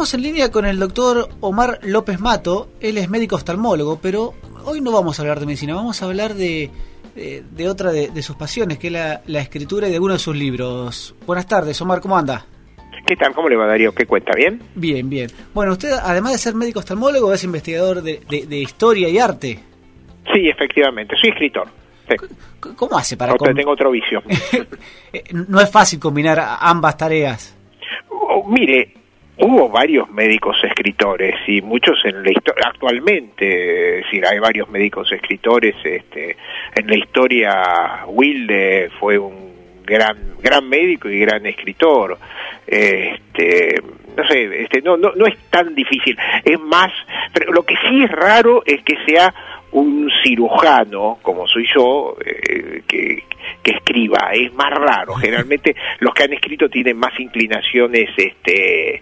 estamos 0.00 0.14
en 0.14 0.22
línea 0.22 0.50
con 0.50 0.64
el 0.64 0.78
doctor 0.78 1.28
Omar 1.40 1.78
López 1.82 2.18
Mato. 2.20 2.70
Él 2.80 2.96
es 2.96 3.10
médico 3.10 3.36
oftalmólogo, 3.36 3.98
pero 4.00 4.32
hoy 4.64 4.80
no 4.80 4.92
vamos 4.92 5.18
a 5.18 5.22
hablar 5.22 5.40
de 5.40 5.44
medicina, 5.44 5.74
vamos 5.74 6.00
a 6.00 6.06
hablar 6.06 6.32
de, 6.32 6.70
de, 7.14 7.68
otra 7.68 7.92
de, 7.92 8.22
sus 8.22 8.34
pasiones, 8.34 8.78
que 8.78 8.86
es 8.86 8.94
la, 8.94 9.20
la, 9.26 9.40
escritura 9.42 9.88
y 9.88 9.92
de 9.92 10.00
uno 10.00 10.14
de 10.14 10.18
sus 10.18 10.34
libros. 10.34 11.14
Buenas 11.26 11.46
tardes, 11.46 11.78
Omar, 11.82 12.00
¿cómo 12.00 12.16
anda? 12.16 12.46
¿Qué 13.06 13.14
tal? 13.14 13.34
¿Cómo 13.34 13.50
le 13.50 13.56
va 13.56 13.66
Darío? 13.66 13.92
¿Qué 13.94 14.06
cuenta? 14.06 14.32
¿Bien? 14.34 14.62
Bien, 14.74 15.10
bien. 15.10 15.28
Bueno, 15.52 15.72
usted, 15.72 15.90
además 16.02 16.32
de 16.32 16.38
ser 16.38 16.54
médico 16.54 16.78
oftalmólogo, 16.78 17.34
es 17.34 17.44
investigador 17.44 18.00
de, 18.00 18.56
historia 18.56 19.06
y 19.10 19.18
arte. 19.18 19.58
Sí, 20.32 20.48
efectivamente, 20.48 21.14
soy 21.20 21.28
escritor. 21.28 21.68
¿Cómo 22.74 22.96
hace 22.96 23.18
para...? 23.18 23.34
Otro, 23.34 23.54
tengo 23.54 23.72
otro 23.72 23.90
vicio. 23.90 24.22
Eh, 25.12 25.24
no 25.32 25.60
es 25.60 25.70
fácil 25.70 25.98
combinar 25.98 26.40
ambas 26.60 26.96
tareas. 26.96 27.54
Oh, 28.08 28.48
mire, 28.48 28.94
hubo 29.40 29.68
varios 29.68 30.10
médicos 30.10 30.56
escritores 30.62 31.36
y 31.46 31.62
muchos 31.62 31.98
en 32.04 32.22
la 32.22 32.30
historia 32.30 32.64
actualmente 32.66 34.00
es 34.00 34.06
hay 34.24 34.38
varios 34.38 34.68
médicos 34.68 35.10
escritores 35.12 35.74
este 35.82 36.36
en 36.74 36.86
la 36.86 36.96
historia 36.96 38.04
Wilde 38.06 38.90
fue 38.98 39.18
un 39.18 39.50
gran 39.84 40.36
gran 40.40 40.68
médico 40.68 41.08
y 41.08 41.20
gran 41.20 41.44
escritor. 41.46 42.18
Este 42.66 43.82
no 44.16 44.26
sé 44.28 44.62
este 44.62 44.82
no 44.82 44.96
no 44.96 45.12
no 45.16 45.26
es 45.26 45.36
tan 45.50 45.74
difícil. 45.74 46.16
Es 46.44 46.60
más 46.60 46.92
pero 47.32 47.52
lo 47.52 47.62
que 47.64 47.74
sí 47.88 48.04
es 48.04 48.10
raro 48.10 48.62
es 48.66 48.82
que 48.82 48.96
sea 49.06 49.34
un 49.72 50.10
cirujano 50.22 51.18
como 51.22 51.46
soy 51.46 51.66
yo 51.74 52.16
eh, 52.24 52.82
que, 52.86 53.24
que 53.62 53.70
escriba 53.70 54.30
es 54.32 54.52
más 54.54 54.70
raro 54.70 55.14
generalmente 55.20 55.74
los 56.00 56.12
que 56.14 56.24
han 56.24 56.32
escrito 56.32 56.68
tienen 56.68 56.96
más 56.96 57.18
inclinaciones 57.18 58.10
este 58.16 59.00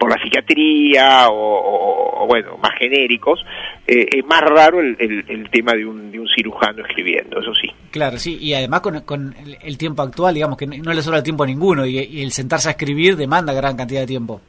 por 0.00 0.10
la 0.10 0.20
psiquiatría 0.20 1.26
o, 1.28 2.24
bueno, 2.26 2.56
más 2.56 2.72
genéricos, 2.78 3.44
eh, 3.86 4.06
es 4.10 4.24
más 4.24 4.40
raro 4.40 4.80
el, 4.80 4.96
el, 4.98 5.50
tema 5.50 5.72
de 5.74 5.84
un, 5.84 6.10
de 6.10 6.18
un, 6.18 6.26
cirujano 6.34 6.86
escribiendo, 6.86 7.38
eso 7.38 7.52
sí. 7.54 7.68
Claro, 7.90 8.16
sí, 8.18 8.38
y 8.40 8.54
además 8.54 8.80
con, 8.80 9.00
con 9.02 9.34
el, 9.62 9.76
tiempo 9.76 10.00
actual, 10.00 10.34
digamos 10.34 10.56
que 10.56 10.66
no, 10.66 10.92
le 10.94 11.02
sobra 11.02 11.18
el 11.18 11.24
tiempo 11.24 11.44
a 11.44 11.46
ninguno 11.46 11.84
y, 11.84 12.22
el 12.22 12.32
sentarse 12.32 12.68
a 12.68 12.72
escribir 12.72 13.16
demanda 13.16 13.52
gran 13.52 13.76
cantidad 13.76 14.00
de 14.00 14.06
tiempo. 14.06 14.40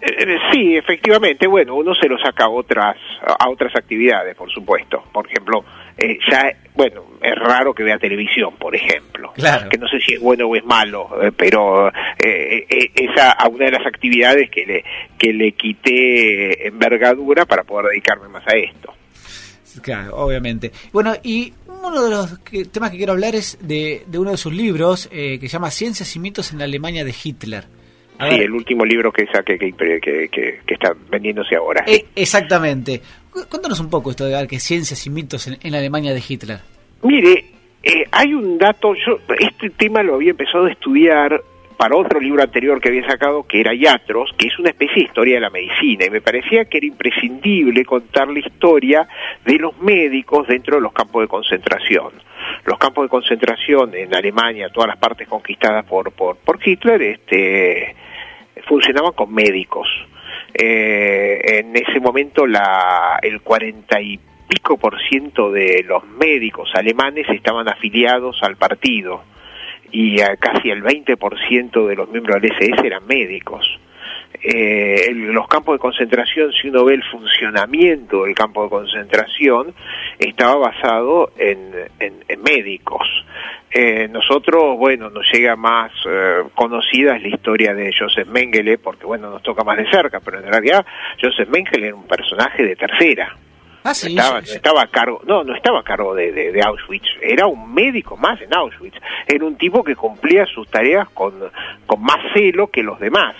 Eh, 0.00 0.14
eh, 0.18 0.38
sí, 0.50 0.76
efectivamente, 0.76 1.46
bueno, 1.46 1.74
uno 1.74 1.94
se 1.94 2.08
lo 2.08 2.18
saca 2.18 2.44
a 2.44 2.48
otras, 2.48 2.96
a 3.22 3.48
otras 3.50 3.74
actividades, 3.76 4.34
por 4.34 4.50
supuesto. 4.50 5.04
Por 5.12 5.26
ejemplo, 5.26 5.64
eh, 5.98 6.18
ya, 6.30 6.50
bueno, 6.74 7.04
es 7.20 7.34
raro 7.34 7.74
que 7.74 7.82
vea 7.82 7.98
televisión, 7.98 8.54
por 8.56 8.74
ejemplo. 8.74 9.32
Claro. 9.34 9.68
Que 9.68 9.76
no 9.76 9.86
sé 9.88 10.00
si 10.00 10.14
es 10.14 10.20
bueno 10.20 10.46
o 10.46 10.56
es 10.56 10.64
malo, 10.64 11.10
eh, 11.22 11.30
pero 11.36 11.88
eh, 11.88 12.66
esa 12.94 13.32
a 13.32 13.48
una 13.48 13.66
de 13.66 13.72
las 13.72 13.86
actividades 13.86 14.50
que 14.50 14.64
le, 14.64 14.84
que 15.18 15.34
le 15.34 15.52
quité 15.52 16.66
envergadura 16.68 17.44
para 17.44 17.64
poder 17.64 17.90
dedicarme 17.90 18.28
más 18.28 18.46
a 18.48 18.56
esto. 18.56 18.94
Claro, 19.82 20.16
obviamente. 20.16 20.72
Bueno, 20.92 21.12
y 21.22 21.52
uno 21.66 22.02
de 22.02 22.10
los 22.10 22.42
temas 22.72 22.90
que 22.90 22.96
quiero 22.96 23.12
hablar 23.12 23.34
es 23.34 23.58
de, 23.60 24.02
de 24.06 24.18
uno 24.18 24.30
de 24.30 24.36
sus 24.36 24.52
libros 24.52 25.06
que 25.08 25.38
se 25.40 25.48
llama 25.48 25.70
Ciencias 25.70 26.16
y 26.16 26.18
mitos 26.18 26.52
en 26.52 26.58
la 26.58 26.64
Alemania 26.64 27.04
de 27.04 27.14
Hitler 27.22 27.64
sí, 28.28 28.36
el 28.36 28.52
último 28.52 28.84
libro 28.84 29.12
que 29.12 29.26
saqué 29.26 29.58
que, 29.58 29.72
que, 29.72 30.28
que, 30.30 30.74
está 30.74 30.94
vendiéndose 31.10 31.56
ahora. 31.56 31.84
Eh, 31.86 32.04
exactamente. 32.14 33.00
Cuéntanos 33.30 33.80
un 33.80 33.88
poco 33.90 34.10
esto 34.10 34.26
de 34.26 34.46
que 34.46 34.58
ciencias 34.58 35.06
y 35.06 35.10
mitos 35.10 35.46
en, 35.46 35.72
la 35.72 35.78
Alemania 35.78 36.12
de 36.12 36.22
Hitler. 36.26 36.58
Mire, 37.02 37.44
eh, 37.82 38.04
hay 38.10 38.34
un 38.34 38.58
dato, 38.58 38.94
yo 38.94 39.18
este 39.38 39.70
tema 39.70 40.02
lo 40.02 40.16
había 40.16 40.30
empezado 40.30 40.66
a 40.66 40.70
estudiar 40.70 41.40
para 41.80 41.96
otro 41.96 42.20
libro 42.20 42.42
anterior 42.42 42.78
que 42.78 42.88
había 42.88 43.06
sacado, 43.06 43.44
que 43.44 43.58
era 43.58 43.72
Yatros, 43.72 44.34
que 44.36 44.48
es 44.48 44.58
una 44.58 44.68
especie 44.68 44.96
de 44.96 45.08
historia 45.08 45.36
de 45.36 45.40
la 45.40 45.48
medicina, 45.48 46.04
y 46.04 46.10
me 46.10 46.20
parecía 46.20 46.66
que 46.66 46.76
era 46.76 46.86
imprescindible 46.86 47.86
contar 47.86 48.28
la 48.28 48.38
historia 48.38 49.08
de 49.46 49.54
los 49.54 49.78
médicos 49.78 50.46
dentro 50.46 50.76
de 50.76 50.82
los 50.82 50.92
campos 50.92 51.22
de 51.22 51.28
concentración. 51.28 52.12
Los 52.66 52.76
campos 52.76 53.06
de 53.06 53.08
concentración 53.08 53.94
en 53.94 54.14
Alemania, 54.14 54.68
todas 54.68 54.88
las 54.88 54.98
partes 54.98 55.26
conquistadas 55.26 55.86
por, 55.86 56.12
por, 56.12 56.36
por 56.36 56.58
Hitler, 56.62 57.00
este, 57.00 57.96
funcionaban 58.66 59.12
con 59.12 59.32
médicos. 59.32 59.88
Eh, 60.54 61.60
en 61.60 61.76
ese 61.76 62.00
momento 62.00 62.46
la, 62.46 63.18
el 63.22 63.40
cuarenta 63.40 64.00
y 64.00 64.18
pico 64.48 64.76
por 64.76 65.00
ciento 65.08 65.52
de 65.52 65.84
los 65.86 66.04
médicos 66.04 66.70
alemanes 66.74 67.28
estaban 67.28 67.68
afiliados 67.68 68.42
al 68.42 68.56
partido 68.56 69.22
y 69.92 70.16
casi 70.38 70.70
el 70.70 70.82
20% 70.82 71.86
de 71.86 71.96
los 71.96 72.08
miembros 72.08 72.40
del 72.40 72.52
SS 72.52 72.86
eran 72.86 73.06
médicos. 73.06 73.66
Eh, 74.42 75.12
los 75.12 75.46
campos 75.48 75.74
de 75.74 75.78
concentración, 75.78 76.50
si 76.52 76.68
uno 76.68 76.84
ve 76.84 76.94
el 76.94 77.04
funcionamiento 77.04 78.24
del 78.24 78.34
campo 78.34 78.64
de 78.64 78.70
concentración, 78.70 79.74
estaba 80.18 80.56
basado 80.56 81.32
en, 81.36 81.70
en, 81.98 82.42
médicos. 82.42 83.06
Eh, 83.70 84.08
nosotros, 84.08 84.78
bueno, 84.78 85.10
nos 85.10 85.26
llega 85.30 85.56
más 85.56 85.92
eh, 86.08 86.42
conocida 86.54 87.16
es 87.16 87.22
la 87.22 87.28
historia 87.28 87.74
de 87.74 87.92
Joseph 87.96 88.28
Mengele, 88.28 88.78
porque 88.78 89.04
bueno, 89.04 89.30
nos 89.30 89.42
toca 89.42 89.62
más 89.62 89.76
de 89.76 89.90
cerca, 89.90 90.20
pero 90.20 90.38
en 90.38 90.46
realidad 90.46 90.86
Joseph 91.20 91.48
Mengele 91.50 91.88
era 91.88 91.96
un 91.96 92.06
personaje 92.06 92.64
de 92.64 92.76
tercera. 92.76 93.36
Ah, 93.82 93.94
sí, 93.94 94.08
estaba, 94.08 94.40
estaba 94.40 94.82
a 94.82 94.86
cargo, 94.88 95.22
no, 95.26 95.42
no 95.42 95.54
estaba 95.54 95.80
a 95.80 95.82
cargo 95.82 96.14
de, 96.14 96.32
de, 96.32 96.62
Auschwitz, 96.62 97.06
era 97.22 97.46
un 97.46 97.72
médico 97.72 98.16
más 98.16 98.40
en 98.42 98.54
Auschwitz, 98.54 98.96
era 99.26 99.44
un 99.44 99.56
tipo 99.56 99.82
que 99.82 99.96
cumplía 99.96 100.44
sus 100.46 100.68
tareas 100.68 101.08
con, 101.10 101.32
con 101.86 102.02
más 102.02 102.18
celo 102.34 102.70
que 102.70 102.82
los 102.82 103.00
demás. 103.00 103.34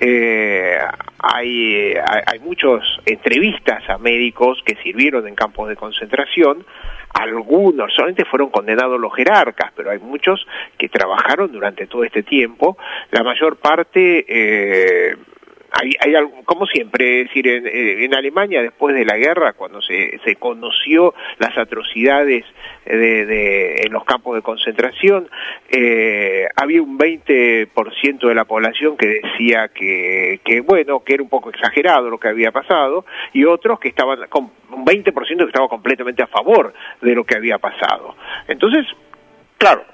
Eh, 0.00 0.78
hay, 1.18 1.94
hay, 2.26 2.38
muchas 2.40 2.82
entrevistas 3.04 3.82
a 3.88 3.98
médicos 3.98 4.62
que 4.64 4.76
sirvieron 4.76 5.26
en 5.26 5.34
campos 5.34 5.68
de 5.68 5.76
concentración, 5.76 6.64
algunos 7.12 7.92
solamente 7.94 8.24
fueron 8.24 8.50
condenados 8.50 9.00
los 9.00 9.14
jerarcas, 9.14 9.72
pero 9.74 9.90
hay 9.90 9.98
muchos 9.98 10.46
que 10.78 10.88
trabajaron 10.88 11.52
durante 11.52 11.86
todo 11.86 12.04
este 12.04 12.22
tiempo, 12.22 12.78
la 13.10 13.22
mayor 13.22 13.56
parte... 13.56 14.24
Eh, 14.28 15.16
hay, 15.78 15.92
hay 16.00 16.14
como 16.44 16.66
siempre, 16.66 17.22
es 17.22 17.28
decir, 17.28 17.46
en, 17.48 17.66
en, 17.66 18.14
Alemania 18.14 18.62
después 18.62 18.94
de 18.94 19.04
la 19.04 19.16
guerra, 19.16 19.52
cuando 19.52 19.82
se, 19.82 20.18
se 20.24 20.36
conoció 20.36 21.14
las 21.38 21.56
atrocidades 21.58 22.44
de, 22.86 23.26
de, 23.26 23.82
en 23.84 23.92
los 23.92 24.04
campos 24.04 24.36
de 24.36 24.42
concentración, 24.42 25.28
eh, 25.70 26.46
había 26.56 26.82
un 26.82 26.98
20% 26.98 28.28
de 28.28 28.34
la 28.34 28.44
población 28.44 28.96
que 28.96 29.20
decía 29.22 29.68
que, 29.68 30.40
que, 30.44 30.60
bueno, 30.60 31.02
que 31.04 31.14
era 31.14 31.22
un 31.22 31.28
poco 31.28 31.50
exagerado 31.50 32.08
lo 32.08 32.18
que 32.18 32.28
había 32.28 32.52
pasado, 32.52 33.04
y 33.32 33.44
otros 33.44 33.78
que 33.78 33.88
estaban, 33.88 34.20
un 34.70 34.84
20% 34.84 35.12
que 35.36 35.44
estaba 35.44 35.68
completamente 35.68 36.22
a 36.22 36.26
favor 36.26 36.72
de 37.02 37.14
lo 37.14 37.24
que 37.24 37.36
había 37.36 37.58
pasado. 37.58 38.16
Entonces, 38.48 38.86
Claro, 39.58 39.84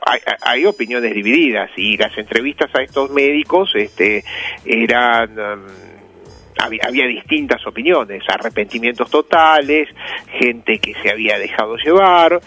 hay, 0.41 0.67
opiniones 0.67 1.15
divididas 1.15 1.71
y 1.77 1.97
las 1.97 2.17
entrevistas 2.19 2.75
a 2.75 2.83
estos 2.83 3.11
médicos 3.11 3.71
este, 3.75 4.25
eran... 4.65 5.37
Había, 6.59 7.07
distintas 7.07 7.67
opiniones, 7.67 8.23
arrepentimientos 8.29 9.11
totales, 9.11 9.89
gente 10.39 10.79
que 10.79 10.95
se 10.95 11.11
había 11.11 11.39
dejado 11.39 11.77
llevar, 11.77 12.41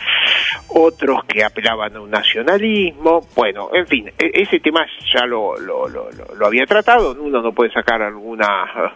otros 0.69 1.25
que 1.25 1.43
apelaban 1.43 1.95
a 1.95 2.01
un 2.01 2.11
nacionalismo, 2.11 3.27
bueno, 3.35 3.69
en 3.73 3.87
fin, 3.87 4.07
e, 4.17 4.31
ese 4.33 4.59
tema 4.59 4.85
ya 5.13 5.25
lo, 5.25 5.57
lo, 5.57 5.87
lo, 5.87 6.09
lo 6.11 6.45
había 6.45 6.65
tratado, 6.65 7.15
uno 7.19 7.41
no 7.41 7.51
puede 7.51 7.71
sacar 7.71 8.01
alguna 8.01 8.47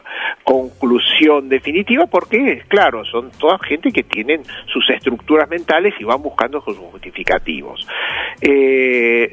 conclusión 0.43 1.49
definitiva 1.49 2.07
porque, 2.07 2.63
claro, 2.67 3.03
son 3.05 3.31
toda 3.31 3.59
gente 3.59 3.91
que 3.91 4.03
tienen 4.03 4.43
sus 4.71 4.89
estructuras 4.89 5.49
mentales 5.49 5.93
y 5.99 6.03
van 6.03 6.21
buscando 6.21 6.61
sus 6.61 6.77
justificativos. 6.77 7.87
Eh, 8.41 9.31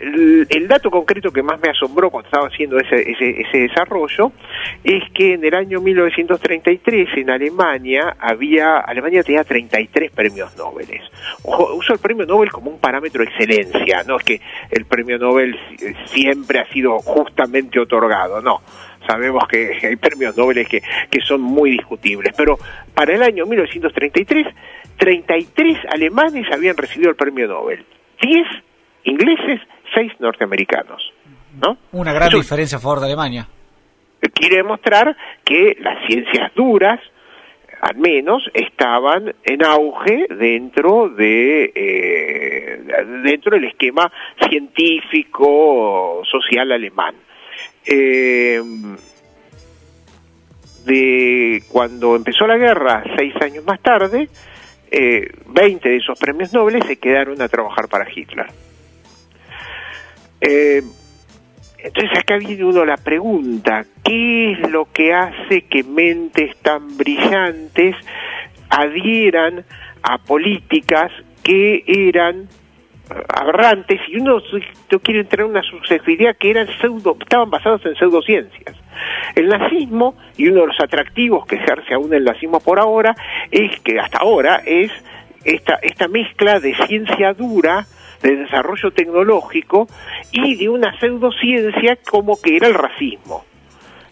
el, 0.50 0.66
dato 0.68 0.90
concreto 0.90 1.30
que 1.30 1.42
más 1.42 1.60
me 1.60 1.70
asombró 1.70 2.10
cuando 2.10 2.26
estaba 2.26 2.48
haciendo 2.48 2.76
ese, 2.78 3.08
ese, 3.08 3.40
ese 3.40 3.58
desarrollo 3.58 4.32
es 4.82 5.02
que 5.14 5.34
en 5.34 5.44
el 5.44 5.54
año 5.54 5.65
1933 5.68 7.08
en 7.16 7.30
Alemania 7.30 8.16
había, 8.18 8.78
Alemania 8.78 9.22
tenía 9.22 9.44
33 9.44 10.10
premios 10.12 10.56
Nobel. 10.56 10.88
Uso 11.44 11.92
el 11.92 11.98
premio 11.98 12.24
Nobel 12.26 12.50
como 12.50 12.70
un 12.70 12.78
parámetro 12.78 13.24
de 13.24 13.30
excelencia, 13.30 14.02
no 14.06 14.16
es 14.16 14.24
que 14.24 14.40
el 14.70 14.84
premio 14.84 15.18
Nobel 15.18 15.58
siempre 16.06 16.60
ha 16.60 16.72
sido 16.72 16.98
justamente 16.98 17.80
otorgado, 17.80 18.40
no. 18.40 18.60
Sabemos 19.06 19.46
que 19.48 19.78
hay 19.82 19.96
premios 19.96 20.36
Nobel 20.36 20.66
que, 20.66 20.82
que 21.10 21.20
son 21.20 21.40
muy 21.40 21.70
discutibles, 21.70 22.34
pero 22.36 22.58
para 22.94 23.14
el 23.14 23.22
año 23.22 23.46
1933, 23.46 24.46
33 24.98 25.78
alemanes 25.90 26.46
habían 26.52 26.76
recibido 26.76 27.10
el 27.10 27.16
premio 27.16 27.46
Nobel, 27.48 27.84
10 28.22 28.46
ingleses, 29.04 29.60
6 29.94 30.12
norteamericanos. 30.20 31.12
¿no? 31.60 31.76
Una 31.92 32.12
gran 32.12 32.30
diferencia 32.30 32.78
a 32.78 32.80
favor 32.80 33.00
de 33.00 33.06
Alemania 33.06 33.48
quiere 34.34 34.56
demostrar 34.56 35.16
que 35.44 35.76
las 35.80 36.06
ciencias 36.06 36.52
duras, 36.54 37.00
al 37.80 37.96
menos, 37.96 38.42
estaban 38.54 39.34
en 39.44 39.64
auge 39.64 40.26
dentro 40.30 41.08
de 41.08 41.72
eh, 41.74 42.80
dentro 43.22 43.52
del 43.52 43.64
esquema 43.64 44.10
científico 44.48 46.22
social 46.30 46.72
alemán. 46.72 47.14
Eh, 47.84 48.60
de 50.84 51.62
cuando 51.68 52.14
empezó 52.14 52.46
la 52.46 52.56
guerra, 52.56 53.02
seis 53.16 53.34
años 53.42 53.64
más 53.64 53.80
tarde, 53.80 54.28
eh, 54.90 55.28
20 55.46 55.88
de 55.88 55.96
esos 55.96 56.18
premios 56.18 56.52
nobles 56.52 56.84
se 56.86 56.96
quedaron 56.96 57.42
a 57.42 57.48
trabajar 57.48 57.88
para 57.88 58.06
Hitler. 58.10 58.46
Eh, 60.40 60.82
entonces 61.86 62.18
acá 62.18 62.36
viene 62.36 62.64
uno 62.64 62.84
la 62.84 62.96
pregunta, 62.96 63.84
¿qué 64.02 64.52
es 64.52 64.70
lo 64.70 64.86
que 64.92 65.14
hace 65.14 65.62
que 65.62 65.84
mentes 65.84 66.56
tan 66.58 66.96
brillantes 66.96 67.94
adhieran 68.68 69.64
a 70.02 70.18
políticas 70.18 71.12
que 71.44 71.84
eran 71.86 72.48
aberrantes 73.28 74.00
y 74.08 74.16
uno 74.16 74.40
quiere 75.02 75.20
entrar 75.20 75.44
en 75.44 75.52
una 75.52 75.62
subjetividad 75.62 76.36
que 76.36 76.50
eran 76.50 76.66
pseudo, 76.80 77.16
estaban 77.20 77.50
basados 77.50 77.86
en 77.86 77.94
pseudociencias. 77.94 78.76
El 79.36 79.48
nazismo, 79.48 80.16
y 80.36 80.48
uno 80.48 80.62
de 80.62 80.66
los 80.68 80.80
atractivos 80.80 81.46
que 81.46 81.56
ejerce 81.56 81.94
aún 81.94 82.12
el 82.12 82.24
nazismo 82.24 82.58
por 82.58 82.80
ahora, 82.80 83.14
es 83.50 83.78
que 83.80 84.00
hasta 84.00 84.18
ahora 84.18 84.60
es 84.66 84.90
esta, 85.44 85.78
esta 85.82 86.08
mezcla 86.08 86.58
de 86.58 86.74
ciencia 86.86 87.32
dura, 87.32 87.86
de 88.26 88.36
desarrollo 88.36 88.90
tecnológico 88.90 89.86
y 90.32 90.56
de 90.56 90.68
una 90.68 90.98
pseudociencia 90.98 91.96
como 92.10 92.40
que 92.40 92.56
era 92.56 92.66
el 92.66 92.74
racismo. 92.74 93.44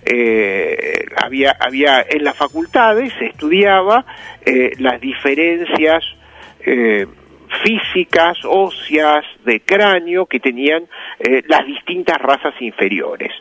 Eh, 0.06 1.06
había, 1.16 1.56
había 1.58 2.04
en 2.08 2.22
las 2.22 2.36
facultades 2.36 3.12
se 3.18 3.26
estudiaba 3.26 4.04
eh, 4.44 4.72
las 4.78 5.00
diferencias 5.00 6.04
eh, 6.60 7.06
físicas, 7.64 8.38
óseas, 8.44 9.24
de 9.44 9.60
cráneo 9.60 10.26
que 10.26 10.38
tenían 10.38 10.84
eh, 11.18 11.42
las 11.48 11.66
distintas 11.66 12.18
razas 12.18 12.54
inferiores. 12.60 13.32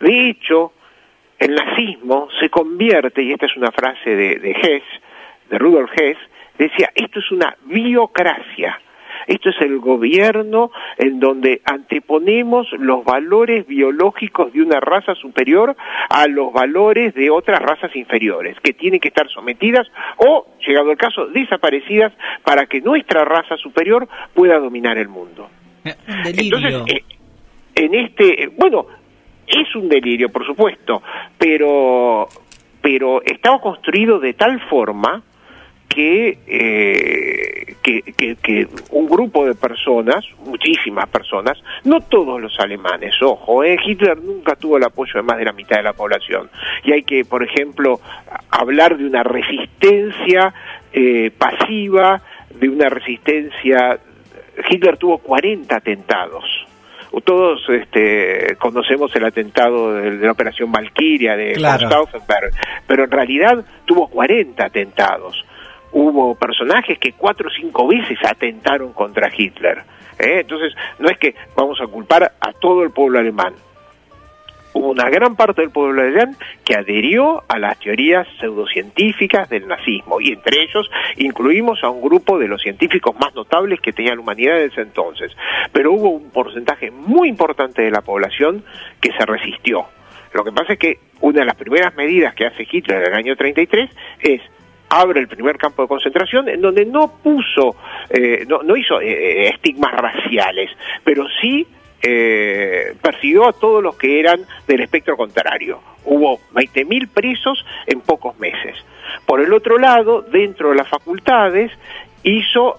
De 0.00 0.30
hecho, 0.30 0.72
el 1.38 1.54
nazismo 1.54 2.28
se 2.40 2.48
convierte, 2.48 3.22
y 3.22 3.32
esta 3.32 3.46
es 3.46 3.56
una 3.56 3.70
frase 3.70 4.10
de, 4.10 4.36
de 4.36 4.50
Hess, 4.52 4.84
de 5.50 5.58
Rudolf 5.58 5.90
Hess, 5.96 6.18
decía, 6.58 6.90
esto 6.94 7.20
es 7.20 7.30
una 7.30 7.56
biocracia, 7.66 8.80
esto 9.26 9.50
es 9.50 9.56
el 9.60 9.78
gobierno 9.78 10.70
en 10.98 11.20
donde 11.20 11.60
anteponemos 11.64 12.68
los 12.78 13.04
valores 13.04 13.66
biológicos 13.66 14.52
de 14.52 14.62
una 14.62 14.80
raza 14.80 15.14
superior 15.14 15.76
a 16.08 16.26
los 16.26 16.52
valores 16.52 17.14
de 17.14 17.30
otras 17.30 17.60
razas 17.60 17.94
inferiores, 17.96 18.56
que 18.60 18.72
tienen 18.72 19.00
que 19.00 19.08
estar 19.08 19.28
sometidas 19.28 19.86
o, 20.18 20.46
llegado 20.66 20.90
el 20.90 20.96
caso, 20.96 21.26
desaparecidas 21.26 22.12
para 22.44 22.66
que 22.66 22.80
nuestra 22.80 23.24
raza 23.24 23.56
superior 23.56 24.08
pueda 24.34 24.58
dominar 24.58 24.98
el 24.98 25.08
mundo. 25.08 25.48
Eh, 25.84 25.94
Entonces, 26.24 26.74
eh, 26.86 27.04
en 27.74 27.94
este, 27.94 28.50
bueno, 28.56 28.86
es 29.46 29.74
un 29.74 29.88
delirio, 29.88 30.28
por 30.28 30.44
supuesto, 30.44 31.02
pero, 31.38 32.28
pero 32.80 33.22
estaba 33.22 33.60
construido 33.60 34.18
de 34.18 34.34
tal 34.34 34.60
forma 34.68 35.22
eh, 35.96 37.74
que, 37.82 38.02
que, 38.02 38.36
que, 38.36 38.68
un 38.90 39.06
grupo 39.06 39.46
de 39.46 39.54
personas, 39.54 40.24
muchísimas 40.44 41.08
personas, 41.08 41.58
no 41.84 42.00
todos 42.00 42.40
los 42.40 42.58
alemanes, 42.60 43.14
ojo, 43.22 43.64
eh, 43.64 43.78
Hitler 43.82 44.18
nunca 44.18 44.56
tuvo 44.56 44.76
el 44.76 44.84
apoyo 44.84 45.12
de 45.14 45.22
más 45.22 45.38
de 45.38 45.44
la 45.44 45.52
mitad 45.52 45.76
de 45.76 45.82
la 45.82 45.92
población. 45.92 46.50
Y 46.84 46.92
hay 46.92 47.02
que, 47.02 47.24
por 47.24 47.42
ejemplo, 47.42 48.00
hablar 48.50 48.96
de 48.96 49.06
una 49.06 49.22
resistencia 49.22 50.52
eh, 50.92 51.30
pasiva, 51.36 52.22
de 52.54 52.68
una 52.68 52.88
resistencia... 52.88 53.98
Hitler 54.70 54.96
tuvo 54.96 55.18
40 55.18 55.76
atentados 55.76 56.44
todos 57.26 57.60
este, 57.68 58.56
conocemos 58.56 59.14
el 59.16 59.24
atentado 59.24 59.94
de, 59.94 60.12
la 60.12 60.32
operación 60.32 60.70
Valkyria 60.70 61.36
de 61.36 61.52
claro. 61.54 61.86
Stauffenberg, 61.86 62.52
pero 62.86 63.04
en 63.04 63.10
realidad 63.10 63.64
tuvo 63.84 64.08
40 64.08 64.64
atentados 64.64 65.44
hubo 65.98 66.34
personajes 66.34 66.98
que 66.98 67.12
cuatro 67.12 67.48
o 67.48 67.50
cinco 67.50 67.88
veces 67.88 68.18
atentaron 68.22 68.92
contra 68.92 69.30
Hitler. 69.34 69.78
¿eh? 70.18 70.40
Entonces, 70.40 70.74
no 70.98 71.08
es 71.08 71.16
que 71.16 71.34
vamos 71.56 71.80
a 71.80 71.86
culpar 71.86 72.34
a 72.38 72.52
todo 72.52 72.82
el 72.82 72.90
pueblo 72.90 73.18
alemán. 73.18 73.54
Hubo 74.74 74.90
una 74.90 75.08
gran 75.08 75.36
parte 75.36 75.62
del 75.62 75.70
pueblo 75.70 76.02
alemán 76.02 76.36
que 76.66 76.74
adherió 76.74 77.42
a 77.48 77.58
las 77.58 77.78
teorías 77.78 78.28
pseudocientíficas 78.38 79.48
del 79.48 79.66
nazismo, 79.66 80.20
y 80.20 80.32
entre 80.32 80.64
ellos 80.64 80.86
incluimos 81.16 81.82
a 81.82 81.88
un 81.88 82.02
grupo 82.02 82.38
de 82.38 82.48
los 82.48 82.60
científicos 82.60 83.16
más 83.18 83.34
notables 83.34 83.80
que 83.80 83.94
tenía 83.94 84.14
la 84.14 84.20
humanidad 84.20 84.56
desde 84.56 84.82
entonces. 84.82 85.32
Pero 85.72 85.92
hubo 85.92 86.10
un 86.10 86.30
porcentaje 86.30 86.90
muy 86.90 87.30
importante 87.30 87.80
de 87.80 87.90
la 87.90 88.02
población 88.02 88.64
que 89.00 89.12
se 89.12 89.24
resistió. 89.24 89.86
Lo 90.34 90.44
que 90.44 90.52
pasa 90.52 90.74
es 90.74 90.78
que 90.78 90.98
una 91.22 91.40
de 91.40 91.46
las 91.46 91.56
primeras 91.56 91.96
medidas 91.96 92.34
que 92.34 92.44
hace 92.44 92.68
Hitler 92.70 92.98
en 92.98 93.12
el 93.12 93.14
año 93.14 93.34
33 93.34 93.88
es 94.20 94.42
abre 94.88 95.20
el 95.20 95.28
primer 95.28 95.56
campo 95.58 95.82
de 95.82 95.88
concentración 95.88 96.48
en 96.48 96.60
donde 96.60 96.84
no 96.84 97.12
puso, 97.22 97.76
eh, 98.10 98.44
no, 98.48 98.62
no, 98.62 98.76
hizo 98.76 99.00
eh, 99.00 99.10
eh, 99.10 99.48
estigmas 99.48 99.92
raciales, 99.92 100.70
pero 101.04 101.26
sí 101.40 101.66
eh, 102.02 102.94
persiguió 103.02 103.48
a 103.48 103.52
todos 103.52 103.82
los 103.82 103.96
que 103.96 104.20
eran 104.20 104.40
del 104.66 104.80
espectro 104.80 105.16
contrario. 105.16 105.80
Hubo 106.04 106.38
20.000 106.52 107.08
presos 107.08 107.64
en 107.86 108.00
pocos 108.00 108.38
meses. 108.38 108.76
Por 109.24 109.40
el 109.40 109.52
otro 109.52 109.78
lado, 109.78 110.22
dentro 110.22 110.70
de 110.70 110.76
las 110.76 110.88
facultades, 110.88 111.72
hizo 112.22 112.78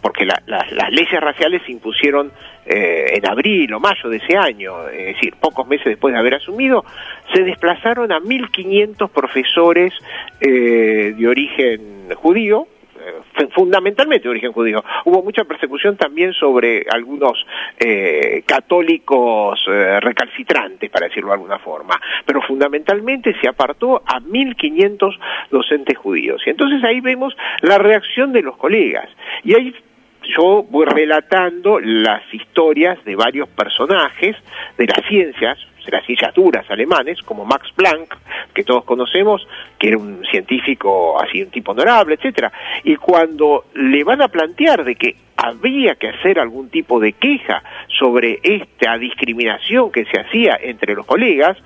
porque 0.00 0.24
las 0.24 0.90
leyes 0.90 1.20
raciales 1.20 1.62
se 1.66 1.72
impusieron 1.72 2.32
eh, 2.66 3.14
en 3.16 3.26
abril 3.26 3.72
o 3.72 3.80
mayo 3.80 4.08
de 4.08 4.18
ese 4.18 4.36
año, 4.36 4.88
es 4.88 5.14
decir, 5.14 5.34
pocos 5.40 5.66
meses 5.66 5.86
después 5.86 6.12
de 6.12 6.20
haber 6.20 6.34
asumido, 6.34 6.84
se 7.32 7.42
desplazaron 7.42 8.12
a 8.12 8.20
1.500 8.20 9.10
profesores 9.10 9.92
eh, 10.40 11.14
de 11.16 11.28
origen 11.28 12.08
judío, 12.14 12.68
eh, 13.00 13.48
fundamentalmente 13.54 14.24
de 14.24 14.30
origen 14.30 14.52
judío. 14.52 14.84
Hubo 15.04 15.22
mucha 15.22 15.44
persecución 15.44 15.96
también 15.96 16.32
sobre 16.32 16.84
algunos 16.90 17.44
eh, 17.78 18.42
católicos 18.44 19.60
eh, 19.68 20.00
recalcitrantes, 20.00 20.90
para 20.90 21.06
decirlo 21.06 21.28
de 21.28 21.34
alguna 21.34 21.58
forma, 21.58 21.98
pero 22.26 22.42
fundamentalmente 22.42 23.34
se 23.40 23.48
apartó 23.48 24.02
a 24.04 24.20
1.500 24.20 25.18
docentes 25.50 25.96
judíos. 25.96 26.42
Y 26.46 26.50
entonces 26.50 26.82
ahí 26.84 27.00
vemos 27.00 27.36
la 27.62 27.78
reacción 27.78 28.32
de 28.32 28.42
los 28.42 28.56
colegas. 28.56 29.08
Y 29.44 29.54
ahí 29.54 29.74
yo 30.22 30.64
voy 30.68 30.86
relatando 30.86 31.78
las 31.80 32.22
historias 32.32 33.02
de 33.04 33.16
varios 33.16 33.48
personajes 33.48 34.36
de 34.76 34.86
las 34.86 35.06
ciencias, 35.08 35.58
de 35.84 35.92
las 35.92 36.04
ciencias 36.04 36.34
duras 36.34 36.70
alemanes, 36.70 37.22
como 37.22 37.44
Max 37.44 37.70
Planck, 37.74 38.16
que 38.52 38.64
todos 38.64 38.84
conocemos, 38.84 39.46
que 39.78 39.88
era 39.88 39.98
un 39.98 40.24
científico 40.30 41.20
así, 41.20 41.42
un 41.42 41.50
tipo 41.50 41.72
honorable, 41.72 42.14
etcétera. 42.14 42.52
Y 42.84 42.96
cuando 42.96 43.66
le 43.74 44.04
van 44.04 44.20
a 44.22 44.28
plantear 44.28 44.84
de 44.84 44.96
que 44.96 45.16
había 45.36 45.94
que 45.94 46.08
hacer 46.08 46.38
algún 46.38 46.68
tipo 46.68 47.00
de 47.00 47.12
queja 47.12 47.62
sobre 47.98 48.40
esta 48.42 48.98
discriminación 48.98 49.92
que 49.92 50.04
se 50.06 50.20
hacía 50.20 50.58
entre 50.60 50.94
los 50.94 51.06
colegas, 51.06 51.56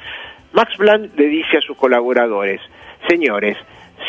Max 0.53 0.77
Planck 0.77 1.17
le 1.17 1.27
dice 1.27 1.59
a 1.59 1.61
sus 1.62 1.77
colaboradores, 1.77 2.61
señores, 3.09 3.57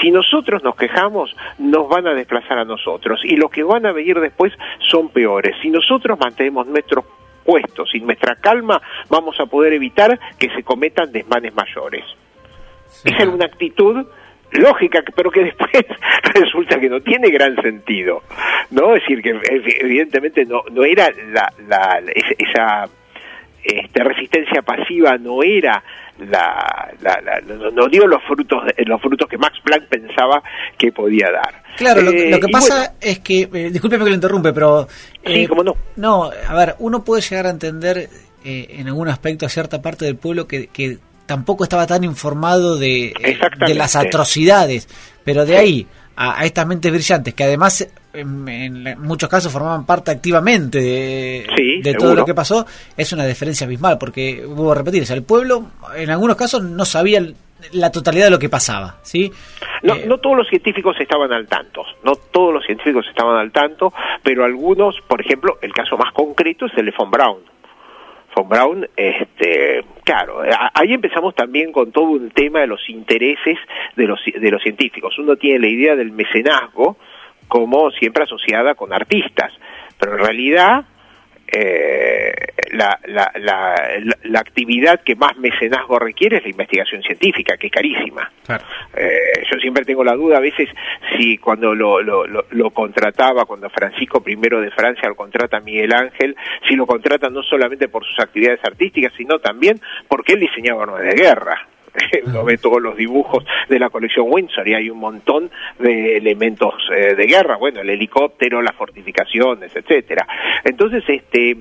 si 0.01 0.11
nosotros 0.11 0.63
nos 0.63 0.75
quejamos, 0.75 1.35
nos 1.57 1.87
van 1.87 2.07
a 2.07 2.13
desplazar 2.13 2.59
a 2.59 2.65
nosotros 2.65 3.21
y 3.23 3.35
los 3.35 3.51
que 3.51 3.63
van 3.63 3.85
a 3.85 3.91
venir 3.91 4.19
después 4.19 4.53
son 4.79 5.09
peores. 5.09 5.55
Si 5.61 5.69
nosotros 5.69 6.19
mantenemos 6.19 6.67
nuestros 6.67 7.05
puestos 7.43 7.93
y 7.93 7.99
nuestra 7.99 8.35
calma, 8.35 8.81
vamos 9.09 9.39
a 9.39 9.45
poder 9.45 9.73
evitar 9.73 10.19
que 10.37 10.49
se 10.49 10.63
cometan 10.63 11.11
desmanes 11.11 11.53
mayores. 11.53 12.05
Esa 13.03 13.23
es 13.23 13.27
una 13.27 13.45
actitud 13.45 14.05
lógica, 14.51 15.03
pero 15.15 15.31
que 15.31 15.43
después 15.45 15.85
resulta 16.33 16.79
que 16.79 16.89
no 16.89 17.01
tiene 17.01 17.29
gran 17.29 17.55
sentido, 17.61 18.23
¿no? 18.71 18.95
Es 18.95 19.01
decir, 19.01 19.21
que 19.21 19.39
evidentemente 19.81 20.45
no, 20.45 20.63
no 20.71 20.83
era 20.83 21.09
la, 21.31 21.51
la, 21.67 22.01
esa 22.37 22.89
este, 23.63 24.03
resistencia 24.03 24.61
pasiva, 24.61 25.17
no 25.17 25.43
era 25.43 25.83
la, 26.29 26.91
la, 27.01 27.41
no, 27.71 27.87
dio 27.87 28.07
los 28.07 28.21
frutos 28.23 28.63
los 28.85 29.01
frutos 29.01 29.27
que 29.27 29.37
Max 29.37 29.57
Planck 29.63 29.87
pensaba 29.87 30.41
que 30.77 30.91
podía 30.91 31.31
dar. 31.31 31.63
Claro, 31.77 32.01
lo, 32.01 32.11
que 32.11 32.31
eh, 32.31 32.39
pasa 32.51 32.95
es 33.01 33.19
que, 33.19 33.49
eh, 33.53 33.69
discúlpeme 33.71 34.03
que 34.03 34.09
lo 34.11 34.15
interrumpe, 34.15 34.53
pero... 34.53 34.87
sí, 35.25 35.43
eh, 35.43 35.47
cómo 35.47 35.63
no. 35.63 35.75
No, 35.95 36.29
a 36.47 36.53
ver, 36.53 36.75
uno 36.79 37.03
puede 37.03 37.21
llegar 37.21 37.47
a 37.47 37.49
entender 37.49 38.09
eh, 38.45 38.67
en 38.69 38.87
algún 38.87 39.07
aspecto 39.07 39.45
a 39.45 39.49
cierta 39.49 39.81
parte 39.81 40.05
del 40.05 40.17
pueblo 40.17 40.47
que, 40.47 40.67
que 40.67 40.99
tampoco 41.25 41.63
estaba 41.63 41.87
tan 41.87 42.03
informado 42.03 42.77
de, 42.77 43.13
de 43.65 43.75
las 43.75 43.95
atrocidades, 43.95 44.87
pero 45.23 45.45
de 45.45 45.57
ahí 45.57 45.87
a, 46.15 46.45
estas 46.45 46.67
mentes 46.67 46.91
brillantes 46.91 47.33
que 47.33 47.43
además 47.43 47.87
en, 48.13 48.99
muchos 48.99 49.29
casos 49.29 49.51
formaban 49.51 49.85
parte 49.85 50.11
activamente 50.11 50.79
de, 50.79 51.95
todo 51.97 52.15
lo 52.15 52.25
que 52.25 52.33
pasó, 52.33 52.65
es 52.95 53.11
una 53.13 53.25
diferencia 53.25 53.65
abismal, 53.65 53.97
porque 53.97 54.43
vuelvo 54.45 54.71
a 54.71 54.75
repetir, 54.75 55.03
el 55.09 55.23
pueblo 55.23 55.67
en 55.95 56.09
algunos 56.09 56.35
casos 56.35 56.63
no 56.63 56.85
sabía 56.85 57.21
la 57.71 57.91
totalidad 57.91 58.25
de 58.25 58.31
lo 58.31 58.39
que 58.39 58.49
pasaba, 58.49 58.97
¿sí? 59.03 59.31
No, 59.83 59.95
eh, 59.95 60.05
no 60.07 60.17
todos 60.17 60.37
los 60.37 60.47
científicos 60.47 60.95
estaban 60.99 61.31
al 61.31 61.47
tanto, 61.47 61.83
no 62.03 62.15
todos 62.15 62.53
los 62.53 62.65
científicos 62.65 63.05
estaban 63.07 63.37
al 63.37 63.51
tanto, 63.51 63.93
pero 64.21 64.43
algunos, 64.43 64.95
por 65.07 65.21
ejemplo, 65.21 65.57
el 65.61 65.73
caso 65.73 65.97
más 65.97 66.13
concreto 66.13 66.65
es 66.65 66.73
el 66.77 66.85
de 66.85 66.93
von 66.97 67.09
Braun. 67.09 67.39
Von 68.35 68.49
Braun, 68.49 68.87
este, 68.95 69.85
claro, 70.03 70.41
ahí 70.73 70.93
empezamos 70.93 71.35
también 71.35 71.71
con 71.71 71.91
todo 71.91 72.05
un 72.05 72.31
tema 72.31 72.61
de 72.61 72.67
los 72.67 72.89
intereses 72.89 73.57
de 73.95 74.07
los, 74.07 74.19
de 74.25 74.51
los 74.51 74.61
científicos. 74.61 75.17
Uno 75.19 75.35
tiene 75.35 75.59
la 75.59 75.67
idea 75.67 75.95
del 75.95 76.11
mecenazgo 76.11 76.97
como 77.47 77.91
siempre 77.91 78.23
asociada 78.23 78.75
con 78.75 78.93
artistas, 78.93 79.51
pero 79.99 80.13
en 80.13 80.19
realidad 80.19 80.85
eh, 81.55 82.33
la, 82.71 82.99
la, 83.05 83.31
la, 84.23 84.39
actividad 84.39 85.01
que 85.01 85.15
más 85.15 85.37
mecenazgo 85.37 85.99
requiere 85.99 86.37
es 86.37 86.43
la 86.43 86.49
investigación 86.49 87.03
científica, 87.03 87.57
que 87.57 87.67
es 87.67 87.73
carísima. 87.73 88.31
Eh, 88.95 89.43
yo 89.51 89.59
siempre 89.59 89.85
tengo 89.85 90.03
la 90.03 90.15
duda 90.15 90.37
a 90.37 90.39
veces 90.39 90.67
si 91.15 91.37
cuando 91.37 91.75
lo, 91.75 92.01
lo, 92.01 92.25
lo, 92.25 92.69
contrataba, 92.71 93.45
cuando 93.45 93.69
Francisco 93.69 94.23
I 94.25 94.35
de 94.35 94.71
Francia 94.71 95.07
lo 95.07 95.15
contrata 95.15 95.57
a 95.57 95.61
Miguel 95.61 95.93
Ángel, 95.93 96.35
si 96.67 96.75
lo 96.75 96.87
contrata 96.87 97.29
no 97.29 97.43
solamente 97.43 97.87
por 97.87 98.03
sus 98.03 98.19
actividades 98.19 98.61
artísticas, 98.63 99.13
sino 99.15 99.37
también 99.37 99.79
porque 100.07 100.33
él 100.33 100.39
diseñaba 100.39 100.83
armas 100.83 101.01
de 101.01 101.13
guerra. 101.13 101.67
uno 102.25 102.43
ve 102.43 102.57
todos 102.57 102.81
los 102.81 102.95
dibujos 102.95 103.43
de 103.69 103.79
la 103.79 103.89
colección 103.89 104.27
Windsor 104.29 104.67
y 104.67 104.73
hay 104.73 104.89
un 104.89 104.99
montón 104.99 105.51
de 105.79 106.17
elementos 106.17 106.73
eh, 106.95 107.15
de 107.15 107.25
guerra, 107.25 107.57
bueno, 107.57 107.81
el 107.81 107.89
helicóptero, 107.89 108.61
las 108.61 108.75
fortificaciones, 108.75 109.75
etcétera. 109.75 110.27
Entonces, 110.63 111.03
este 111.07 111.55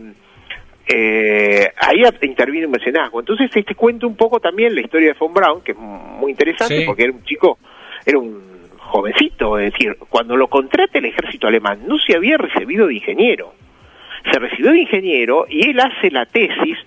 eh, 0.88 1.72
ahí 1.76 2.02
interviene 2.22 2.66
un 2.66 2.72
mecenazgo. 2.72 3.20
Entonces, 3.20 3.50
este 3.54 3.74
cuento 3.74 4.06
un 4.06 4.16
poco 4.16 4.40
también 4.40 4.74
la 4.74 4.80
historia 4.80 5.08
de 5.08 5.18
Von 5.18 5.32
Braun, 5.32 5.62
que 5.62 5.72
es 5.72 5.78
muy 5.78 6.30
interesante 6.30 6.84
porque 6.84 7.04
era 7.04 7.12
un 7.12 7.24
chico, 7.24 7.58
era 8.04 8.18
un 8.18 8.52
jovencito, 8.78 9.58
es 9.58 9.72
decir, 9.72 9.96
cuando 10.08 10.36
lo 10.36 10.48
contrata 10.48 10.98
el 10.98 11.06
ejército 11.06 11.46
alemán 11.46 11.80
no 11.86 11.98
se 11.98 12.14
había 12.14 12.36
recibido 12.36 12.86
de 12.86 12.94
ingeniero 12.94 13.54
se 14.30 14.38
recibió 14.38 14.72
de 14.72 14.80
ingeniero 14.80 15.46
y 15.48 15.70
él 15.70 15.80
hace 15.80 16.10
la 16.10 16.26
tesis 16.26 16.78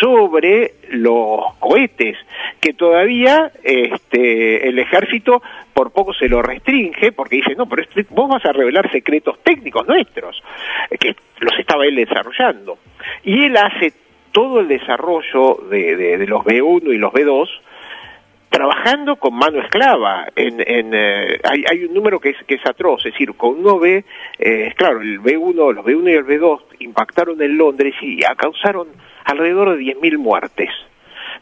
sobre 0.00 0.74
los 0.90 1.54
cohetes 1.58 2.16
que 2.60 2.74
todavía 2.74 3.50
este, 3.62 4.68
el 4.68 4.78
ejército 4.78 5.42
por 5.72 5.92
poco 5.92 6.12
se 6.12 6.28
lo 6.28 6.42
restringe 6.42 7.12
porque 7.12 7.36
dice, 7.36 7.54
no, 7.54 7.66
pero 7.66 7.84
vos 8.10 8.28
vas 8.28 8.44
a 8.44 8.52
revelar 8.52 8.90
secretos 8.90 9.42
técnicos 9.42 9.86
nuestros, 9.86 10.42
que 10.98 11.16
los 11.40 11.58
estaba 11.58 11.86
él 11.86 11.96
desarrollando. 11.96 12.78
Y 13.24 13.44
él 13.44 13.56
hace 13.56 13.92
todo 14.32 14.60
el 14.60 14.68
desarrollo 14.68 15.58
de, 15.70 15.96
de 15.96 16.26
los 16.26 16.42
B1 16.44 16.94
y 16.94 16.98
los 16.98 17.12
B2 17.12 17.48
trabajando 18.52 19.16
con 19.16 19.34
mano 19.34 19.60
esclava. 19.60 20.28
En, 20.36 20.60
en 20.60 20.94
eh, 20.94 21.40
hay, 21.42 21.64
hay, 21.68 21.84
un 21.84 21.94
número 21.94 22.20
que 22.20 22.30
es, 22.30 22.36
que 22.46 22.54
es 22.54 22.66
atroz, 22.66 23.04
es 23.06 23.12
decir, 23.12 23.34
con 23.34 23.58
uno 23.58 23.78
B, 23.78 24.04
eh, 24.38 24.72
claro, 24.76 25.00
el 25.00 25.20
B1, 25.20 25.74
los 25.74 25.84
B1 25.84 26.10
y 26.10 26.14
el 26.14 26.26
B2 26.26 26.60
impactaron 26.80 27.40
en 27.42 27.56
Londres 27.56 27.94
y 28.02 28.20
causaron 28.36 28.88
alrededor 29.24 29.76
de 29.76 29.82
10.000 29.82 30.18
muertes. 30.18 30.68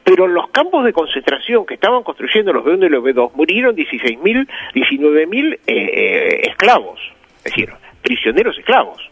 Pero 0.04 0.24
en 0.24 0.34
los 0.34 0.48
campos 0.50 0.84
de 0.84 0.92
concentración 0.92 1.66
que 1.66 1.74
estaban 1.74 2.02
construyendo 2.04 2.52
los 2.52 2.64
B1 2.64 2.86
y 2.86 2.88
los 2.88 3.04
B2 3.04 3.32
murieron 3.34 3.76
16.000, 3.76 4.48
19.000 4.74 5.54
eh, 5.54 5.58
eh, 5.66 6.40
esclavos, 6.48 7.00
es 7.38 7.44
decir, 7.44 7.70
prisioneros 8.02 8.56
esclavos. 8.56 9.10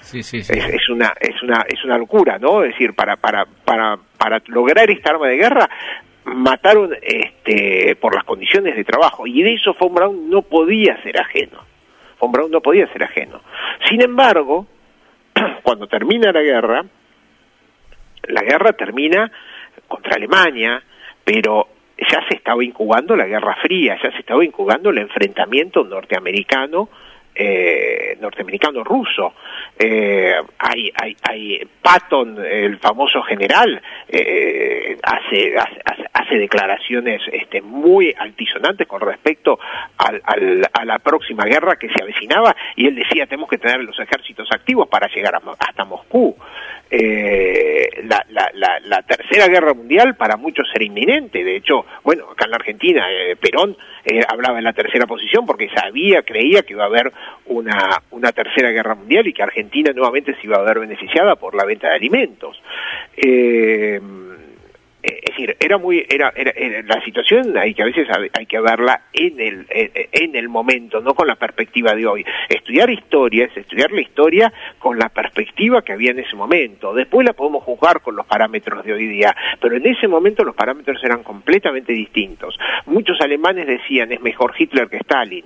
Sí, 0.00 0.22
sí, 0.22 0.42
sí. 0.42 0.52
Es, 0.56 0.66
es, 0.66 0.88
una 0.88 1.12
es 1.18 1.42
una 1.42 1.64
es 1.66 1.82
una 1.82 1.98
locura, 1.98 2.38
¿no? 2.38 2.62
Es 2.62 2.72
decir, 2.72 2.94
para 2.94 3.16
para 3.16 3.46
para 3.64 3.98
para 4.18 4.40
lograr 4.46 4.88
esta 4.90 5.10
arma 5.10 5.28
de 5.28 5.36
guerra 5.36 5.68
mataron 6.24 6.96
este, 7.02 7.96
por 7.96 8.14
las 8.14 8.24
condiciones 8.24 8.76
de 8.76 8.84
trabajo 8.84 9.26
y 9.26 9.42
de 9.42 9.54
eso 9.54 9.74
Von 9.78 9.94
Braun 9.94 10.30
no 10.30 10.42
podía 10.42 11.00
ser 11.02 11.20
ajeno. 11.20 11.58
Von 12.18 12.32
Braun 12.32 12.50
no 12.50 12.60
podía 12.60 12.90
ser 12.92 13.02
ajeno. 13.02 13.40
Sin 13.88 14.02
embargo, 14.02 14.66
cuando 15.62 15.86
termina 15.86 16.32
la 16.32 16.42
guerra, 16.42 16.84
la 18.28 18.42
guerra 18.42 18.72
termina 18.72 19.30
contra 19.86 20.16
Alemania, 20.16 20.82
pero 21.24 21.68
ya 21.98 22.26
se 22.28 22.36
estaba 22.36 22.64
incubando 22.64 23.16
la 23.16 23.26
Guerra 23.26 23.56
Fría, 23.62 23.98
ya 24.02 24.10
se 24.10 24.18
estaba 24.18 24.44
incubando 24.44 24.90
el 24.90 24.98
enfrentamiento 24.98 25.84
norteamericano 25.84 26.88
eh, 27.34 28.16
norteamericano-ruso. 28.20 29.34
Eh, 29.78 30.34
hay, 30.58 30.92
hay, 30.94 31.16
hay 31.22 31.68
Patton, 31.82 32.38
el 32.44 32.78
famoso 32.78 33.22
general, 33.22 33.80
eh, 34.08 34.96
hace, 35.02 35.54
hace, 36.12 36.38
declaraciones 36.38 37.22
este, 37.32 37.60
muy 37.60 38.12
altisonantes 38.16 38.86
con 38.86 39.00
respecto 39.00 39.58
al, 39.98 40.20
al, 40.24 40.68
a 40.72 40.84
la 40.84 40.98
próxima 40.98 41.44
guerra 41.44 41.76
que 41.76 41.88
se 41.88 42.02
avecinaba 42.02 42.56
y 42.76 42.86
él 42.86 42.96
decía 42.96 43.26
tenemos 43.26 43.48
que 43.48 43.58
tener 43.58 43.80
los 43.84 43.98
ejércitos 44.00 44.48
activos 44.50 44.88
para 44.88 45.08
llegar 45.08 45.34
hasta 45.58 45.84
Moscú. 45.84 46.36
Eh, 46.90 47.88
la, 48.04 48.24
la, 48.30 48.50
la, 48.54 48.78
la, 48.84 49.02
tercera 49.02 49.48
guerra 49.48 49.74
mundial 49.74 50.16
para 50.16 50.36
muchos 50.36 50.68
era 50.74 50.84
inminente. 50.84 51.42
De 51.42 51.56
hecho, 51.56 51.86
bueno, 52.04 52.30
acá 52.30 52.44
en 52.44 52.50
la 52.50 52.56
Argentina, 52.56 53.06
eh, 53.10 53.36
Perón 53.36 53.76
hablaba 54.28 54.58
en 54.58 54.64
la 54.64 54.72
tercera 54.74 55.06
posición 55.06 55.46
porque 55.46 55.70
sabía, 55.74 56.22
creía 56.22 56.62
que 56.62 56.74
iba 56.74 56.84
a 56.84 56.88
haber 56.88 57.10
una, 57.46 58.02
una 58.10 58.32
tercera 58.32 58.70
guerra 58.70 58.94
mundial 58.94 59.26
y 59.26 59.32
que 59.32 59.42
Argentina 59.42 59.92
nuevamente 59.92 60.34
se 60.34 60.46
iba 60.46 60.56
a 60.56 60.62
ver 60.62 60.78
beneficiada 60.78 61.36
por 61.36 61.54
la 61.54 61.64
venta 61.64 61.88
de 61.88 61.94
alimentos. 61.94 62.60
Eh, 63.16 64.00
eh, 65.04 65.20
es 65.22 65.36
decir, 65.36 65.54
era 65.60 65.76
muy, 65.76 66.06
era, 66.08 66.32
era, 66.34 66.52
la 66.82 67.04
situación 67.04 67.58
hay 67.58 67.74
que 67.74 67.82
a 67.82 67.86
veces 67.86 68.08
hay 68.32 68.46
que 68.46 68.58
verla 68.58 69.02
en 69.12 69.38
el, 69.38 69.66
en 69.70 70.34
el 70.34 70.48
momento, 70.48 71.00
no 71.00 71.12
con 71.14 71.26
la 71.26 71.34
perspectiva 71.34 71.94
de 71.94 72.06
hoy. 72.06 72.24
Estudiar 72.48 72.88
historia 72.88 73.44
es 73.44 73.56
estudiar 73.56 73.92
la 73.92 74.00
historia 74.00 74.52
con 74.78 74.98
la 74.98 75.10
perspectiva 75.10 75.82
que 75.82 75.92
había 75.92 76.12
en 76.12 76.20
ese 76.20 76.34
momento. 76.34 76.94
Después 76.94 77.26
la 77.26 77.34
podemos 77.34 77.62
juzgar 77.64 78.00
con 78.00 78.16
los 78.16 78.24
parámetros 78.24 78.82
de 78.82 78.94
hoy 78.94 79.06
día, 79.06 79.36
pero 79.60 79.76
en 79.76 79.86
ese 79.86 80.08
momento 80.08 80.42
los 80.42 80.54
parámetros 80.54 81.04
eran 81.04 81.22
completamente 81.22 81.92
distintos. 81.92 82.58
Muchos 82.86 83.20
alemanes 83.20 83.66
decían 83.66 84.10
es 84.10 84.22
mejor 84.22 84.54
Hitler 84.56 84.88
que 84.88 84.96
Stalin 84.96 85.44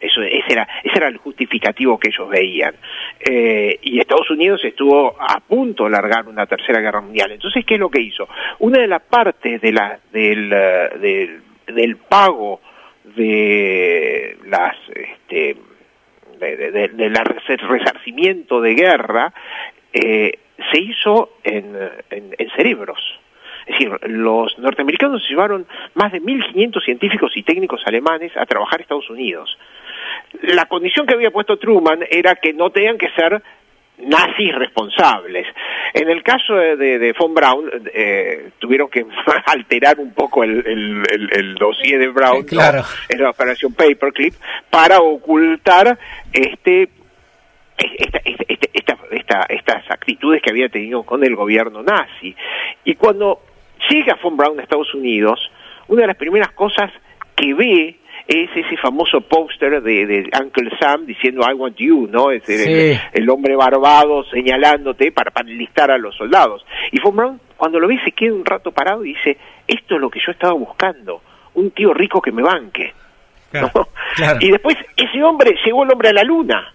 eso, 0.00 0.22
ese, 0.22 0.52
era, 0.52 0.68
ese 0.82 0.96
era 0.96 1.08
el 1.08 1.16
justificativo 1.16 1.98
que 1.98 2.08
ellos 2.08 2.28
veían. 2.28 2.74
Eh, 3.18 3.78
y 3.82 3.98
Estados 3.98 4.30
Unidos 4.30 4.64
estuvo 4.64 5.16
a 5.18 5.40
punto 5.40 5.84
de 5.84 5.90
largar 5.90 6.28
una 6.28 6.46
tercera 6.46 6.80
guerra 6.80 7.00
mundial. 7.00 7.32
Entonces, 7.32 7.64
¿qué 7.64 7.74
es 7.74 7.80
lo 7.80 7.90
que 7.90 8.00
hizo? 8.00 8.28
Una 8.60 8.80
de 8.80 8.86
las 8.86 9.02
partes 9.02 9.60
de 9.60 9.72
la, 9.72 9.98
del, 10.12 10.52
eh, 10.52 11.40
del, 11.66 11.96
pago 11.96 12.60
de 13.16 14.38
las... 14.46 14.76
Este, 14.94 15.56
de, 16.38 17.58
resarcimiento 17.68 18.60
de 18.60 18.74
guerra 18.74 19.32
eh, 19.92 20.38
se 20.70 20.80
hizo 20.80 21.38
en, 21.42 21.76
en, 22.10 22.34
en 22.38 22.50
cerebros. 22.50 23.00
Es 23.66 23.78
decir, 23.78 23.90
los 24.08 24.58
norteamericanos 24.58 25.28
llevaron 25.28 25.66
más 25.94 26.12
de 26.12 26.22
1.500 26.22 26.84
científicos 26.84 27.32
y 27.36 27.42
técnicos 27.42 27.82
alemanes 27.86 28.34
a 28.36 28.46
trabajar 28.46 28.78
a 28.78 28.82
Estados 28.82 29.10
Unidos 29.10 29.58
la 30.42 30.66
condición 30.66 31.06
que 31.06 31.14
había 31.14 31.30
puesto 31.30 31.58
Truman 31.58 32.00
era 32.10 32.36
que 32.36 32.52
no 32.52 32.70
tenían 32.70 32.98
que 32.98 33.08
ser 33.10 33.42
nazis 33.98 34.54
responsables. 34.54 35.46
En 35.92 36.08
el 36.08 36.22
caso 36.22 36.54
de, 36.54 36.98
de, 36.98 37.12
von 37.12 37.34
Braun, 37.34 37.70
eh, 37.92 38.50
tuvieron 38.58 38.88
que 38.88 39.04
alterar 39.46 39.98
un 39.98 40.12
poco 40.12 40.44
el, 40.44 40.64
el, 40.66 41.28
el, 41.32 41.54
dossier 41.56 41.98
de 41.98 42.08
Braun 42.08 42.46
en 43.08 43.22
la 43.22 43.30
operación 43.30 43.74
Paperclip 43.74 44.34
para 44.70 45.00
ocultar 45.00 45.98
este 46.32 46.90
esta, 47.76 48.20
esta, 48.24 48.98
esta, 49.12 49.46
estas 49.48 49.90
actitudes 49.90 50.42
que 50.42 50.50
había 50.50 50.68
tenido 50.68 51.04
con 51.04 51.24
el 51.24 51.36
gobierno 51.36 51.82
nazi. 51.82 52.34
Y 52.84 52.94
cuando 52.96 53.40
llega 53.88 54.18
von 54.20 54.36
Braun 54.36 54.58
a 54.58 54.62
Estados 54.62 54.92
Unidos, 54.94 55.50
una 55.86 56.02
de 56.02 56.06
las 56.08 56.16
primeras 56.16 56.50
cosas 56.52 56.90
que 57.36 57.54
ve 57.54 57.96
es 58.28 58.50
ese 58.54 58.76
famoso 58.76 59.22
póster 59.22 59.82
de, 59.82 60.06
de, 60.06 60.30
Uncle 60.38 60.70
Sam 60.78 61.06
diciendo 61.06 61.40
I 61.50 61.54
want 61.54 61.76
you, 61.78 62.06
¿no? 62.10 62.30
Es 62.30 62.46
el, 62.46 63.30
hombre 63.30 63.56
barbado 63.56 64.22
señalándote 64.24 65.12
para, 65.12 65.30
para 65.30 65.48
enlistar 65.48 65.90
a 65.90 65.96
los 65.96 66.14
soldados. 66.14 66.64
Y 66.92 67.00
Von 67.00 67.16
Braun, 67.16 67.40
cuando 67.56 67.80
lo 67.80 67.88
ve, 67.88 67.98
se 68.04 68.12
queda 68.12 68.34
un 68.34 68.44
rato 68.44 68.70
parado 68.70 69.02
y 69.02 69.14
dice, 69.14 69.38
esto 69.66 69.94
es 69.94 70.00
lo 70.00 70.10
que 70.10 70.20
yo 70.24 70.32
estaba 70.32 70.52
buscando, 70.52 71.22
un 71.54 71.70
tío 71.70 71.94
rico 71.94 72.20
que 72.20 72.30
me 72.30 72.42
banque. 72.42 72.92
Y 74.40 74.50
después 74.50 74.76
ese 74.96 75.22
hombre 75.22 75.56
llegó 75.64 75.84
el 75.84 75.92
hombre 75.92 76.08
a 76.08 76.12
la 76.12 76.22
luna. 76.22 76.74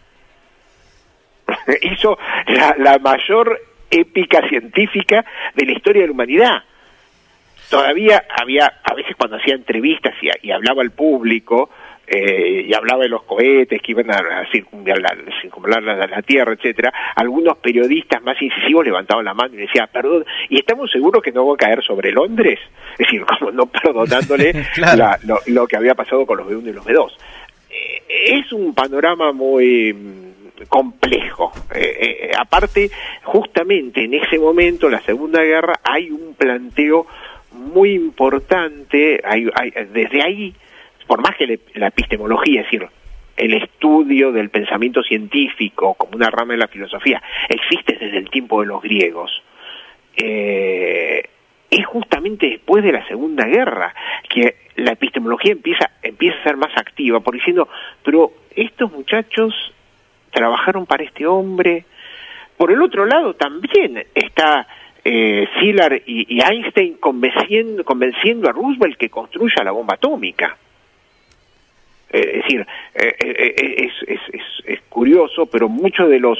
Hizo 1.82 2.18
la, 2.48 2.76
la 2.80 2.98
mayor 2.98 3.60
épica 3.92 4.48
científica 4.48 5.24
de 5.54 5.66
la 5.66 5.74
historia 5.74 6.02
de 6.02 6.08
la 6.08 6.14
humanidad 6.14 6.64
todavía 7.74 8.24
había, 8.40 8.72
a 8.84 8.94
veces 8.94 9.16
cuando 9.18 9.38
hacía 9.38 9.56
entrevistas 9.56 10.14
y, 10.22 10.52
hablaba 10.52 10.84
al 10.84 10.92
público, 10.92 11.72
eh, 12.06 12.68
y 12.68 12.74
hablaba 12.76 13.02
de 13.02 13.10
los 13.10 13.24
cohetes 13.24 13.82
que 13.82 13.94
iban 13.94 14.12
a, 14.12 14.48
circunvalar, 14.52 15.82
la, 15.82 16.06
la, 16.06 16.22
Tierra, 16.22 16.54
etcétera, 16.54 16.94
algunos 17.16 17.58
periodistas 17.58 18.22
más 18.22 18.40
incisivos 18.40 18.86
levantaban 18.86 19.26
la 19.26 19.34
mano 19.34 19.56
y 19.56 19.58
decían, 19.58 19.90
perdón, 19.92 20.24
¿y 20.50 20.60
estamos 20.60 20.92
seguros 20.92 21.24
que 21.24 21.32
no 21.32 21.48
va 21.48 21.56
a 21.56 21.58
caer 21.58 21.84
sobre 21.84 22.12
Londres? 22.12 22.60
Es 22.92 22.98
decir, 23.00 23.26
como 23.40 23.50
no 23.50 23.66
perdonándole 23.66 24.54
lo, 25.48 25.66
que 25.66 25.76
había 25.76 25.96
pasado 25.96 26.28
con 26.28 26.38
los 26.38 26.48
B1 26.48 26.68
y 26.68 26.74
los 26.74 26.86
B2. 26.86 27.12
Eh, 27.72 28.04
es 28.38 28.54
un 28.54 28.76
panorama 28.76 29.32
muy 29.32 29.96
complejo. 30.70 31.52
aparte, 32.38 32.92
justamente 33.24 34.04
en 34.04 34.14
ese 34.14 34.38
momento, 34.38 34.92
la 34.92 35.02
Segunda 35.02 35.42
Guerra, 35.42 35.74
hay 35.84 36.12
un 36.12 36.36
planteo 36.36 37.08
muy 37.54 37.92
importante, 37.92 39.22
hay, 39.24 39.46
desde 39.92 40.22
ahí, 40.22 40.54
por 41.08 41.22
más 41.22 41.36
que 41.36 41.60
la 41.76 41.88
epistemología, 41.88 42.62
es 42.62 42.66
decir, 42.68 42.88
el 43.36 43.54
estudio 43.56 44.32
del 44.32 44.50
pensamiento 44.50 45.02
científico 45.04 45.96
como 45.96 46.16
una 46.16 46.30
rama 46.30 46.54
de 46.54 46.60
la 46.60 46.68
filosofía 46.68 47.22
existe 47.50 47.98
desde 48.00 48.18
el 48.18 48.30
tiempo 48.30 48.62
de 48.62 48.68
los 48.68 48.82
griegos, 48.82 49.32
eh, 50.16 51.24
es 51.70 51.86
justamente 51.88 52.48
después 52.48 52.84
de 52.84 52.92
la 52.92 53.06
Segunda 53.08 53.46
Guerra 53.46 53.96
que 54.30 54.58
la 54.76 54.92
epistemología 54.92 55.54
empieza, 55.54 55.90
empieza 56.04 56.40
a 56.40 56.44
ser 56.44 56.58
más 56.58 56.76
activa, 56.78 57.20
por 57.20 57.34
diciendo, 57.34 57.68
pero 58.04 58.32
estos 58.56 58.92
muchachos 58.92 59.54
trabajaron 60.32 60.86
para 60.86 61.04
este 61.04 61.26
hombre. 61.26 61.86
Por 62.58 62.72
el 62.72 62.82
otro 62.82 63.06
lado 63.06 63.34
también 63.34 64.06
está 64.14 64.68
eh, 65.06 65.48
y, 66.06 66.42
Einstein 66.42 66.96
convenciendo, 66.96 67.84
convenciendo 67.84 68.50
a 68.50 68.54
Roosevelt 68.54 68.98
que 68.98 69.10
construya 69.10 69.64
la 69.64 69.72
bomba 69.72 69.96
atómica. 69.96 70.58
Eh, 72.14 72.32
es 72.36 72.44
decir, 72.44 72.68
eh, 72.94 73.16
eh, 73.20 73.92
es, 74.08 74.22
es, 74.66 74.82
curioso, 74.90 75.48
pero 75.48 75.68
muchos 75.68 76.08
de 76.10 76.20
los 76.20 76.38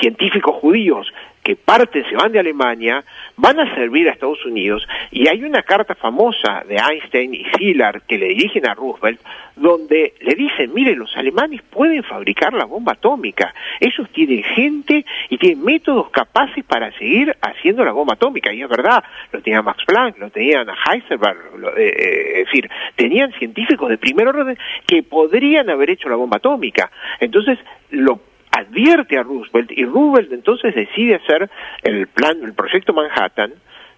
científicos 0.00 0.56
judíos 0.56 1.12
que 1.44 1.56
parten, 1.56 2.04
se 2.08 2.16
van 2.16 2.32
de 2.32 2.40
Alemania, 2.40 3.04
van 3.36 3.60
a 3.60 3.74
servir 3.74 4.08
a 4.08 4.12
Estados 4.12 4.44
Unidos 4.46 4.86
y 5.10 5.28
hay 5.28 5.44
una 5.44 5.62
carta 5.62 5.94
famosa 5.94 6.64
de 6.66 6.76
Einstein 6.76 7.34
y 7.34 7.44
Szilard 7.44 8.02
que 8.08 8.18
le 8.18 8.28
dirigen 8.28 8.66
a 8.66 8.74
Roosevelt 8.74 9.20
donde 9.54 10.14
le 10.20 10.34
dicen, 10.34 10.72
mire, 10.74 10.96
los 10.96 11.14
alemanes 11.16 11.62
pueden 11.62 12.02
fabricar 12.02 12.54
la 12.54 12.64
bomba 12.64 12.92
atómica, 12.92 13.54
ellos 13.78 14.08
tienen 14.10 14.42
gente 14.42 15.04
y 15.28 15.38
tienen 15.38 15.64
métodos 15.64 16.10
capaces 16.10 16.64
para 16.64 16.90
seguir 16.98 17.36
haciendo 17.40 17.84
la 17.84 17.92
bomba 17.92 18.14
atómica 18.14 18.52
y 18.52 18.62
es 18.62 18.68
verdad, 18.68 19.04
lo 19.30 19.40
tenían 19.42 19.64
Max 19.64 19.84
Planck, 19.86 20.18
lo 20.18 20.30
tenían 20.30 20.68
a 20.68 20.74
Heisenberg, 20.74 21.38
eh, 21.76 21.82
eh, 21.86 22.40
es 22.40 22.46
decir, 22.46 22.70
tenían 22.96 23.32
científicos 23.32 23.88
de 23.90 23.98
primer 23.98 24.28
orden 24.28 24.58
que 24.86 25.02
podrían 25.02 25.68
haber 25.70 25.90
hecho 25.90 26.08
la 26.08 26.16
bomba 26.16 26.38
atómica. 26.38 26.90
Entonces, 27.20 27.58
lo 27.90 28.18
advierte 28.54 29.18
a 29.18 29.22
Roosevelt 29.22 29.72
y 29.72 29.84
Roosevelt 29.84 30.32
entonces 30.32 30.74
decide 30.74 31.16
hacer 31.16 31.50
el 31.82 32.06
plan, 32.06 32.38
el 32.42 32.54
proyecto 32.54 32.92
Manhattan, 32.92 33.52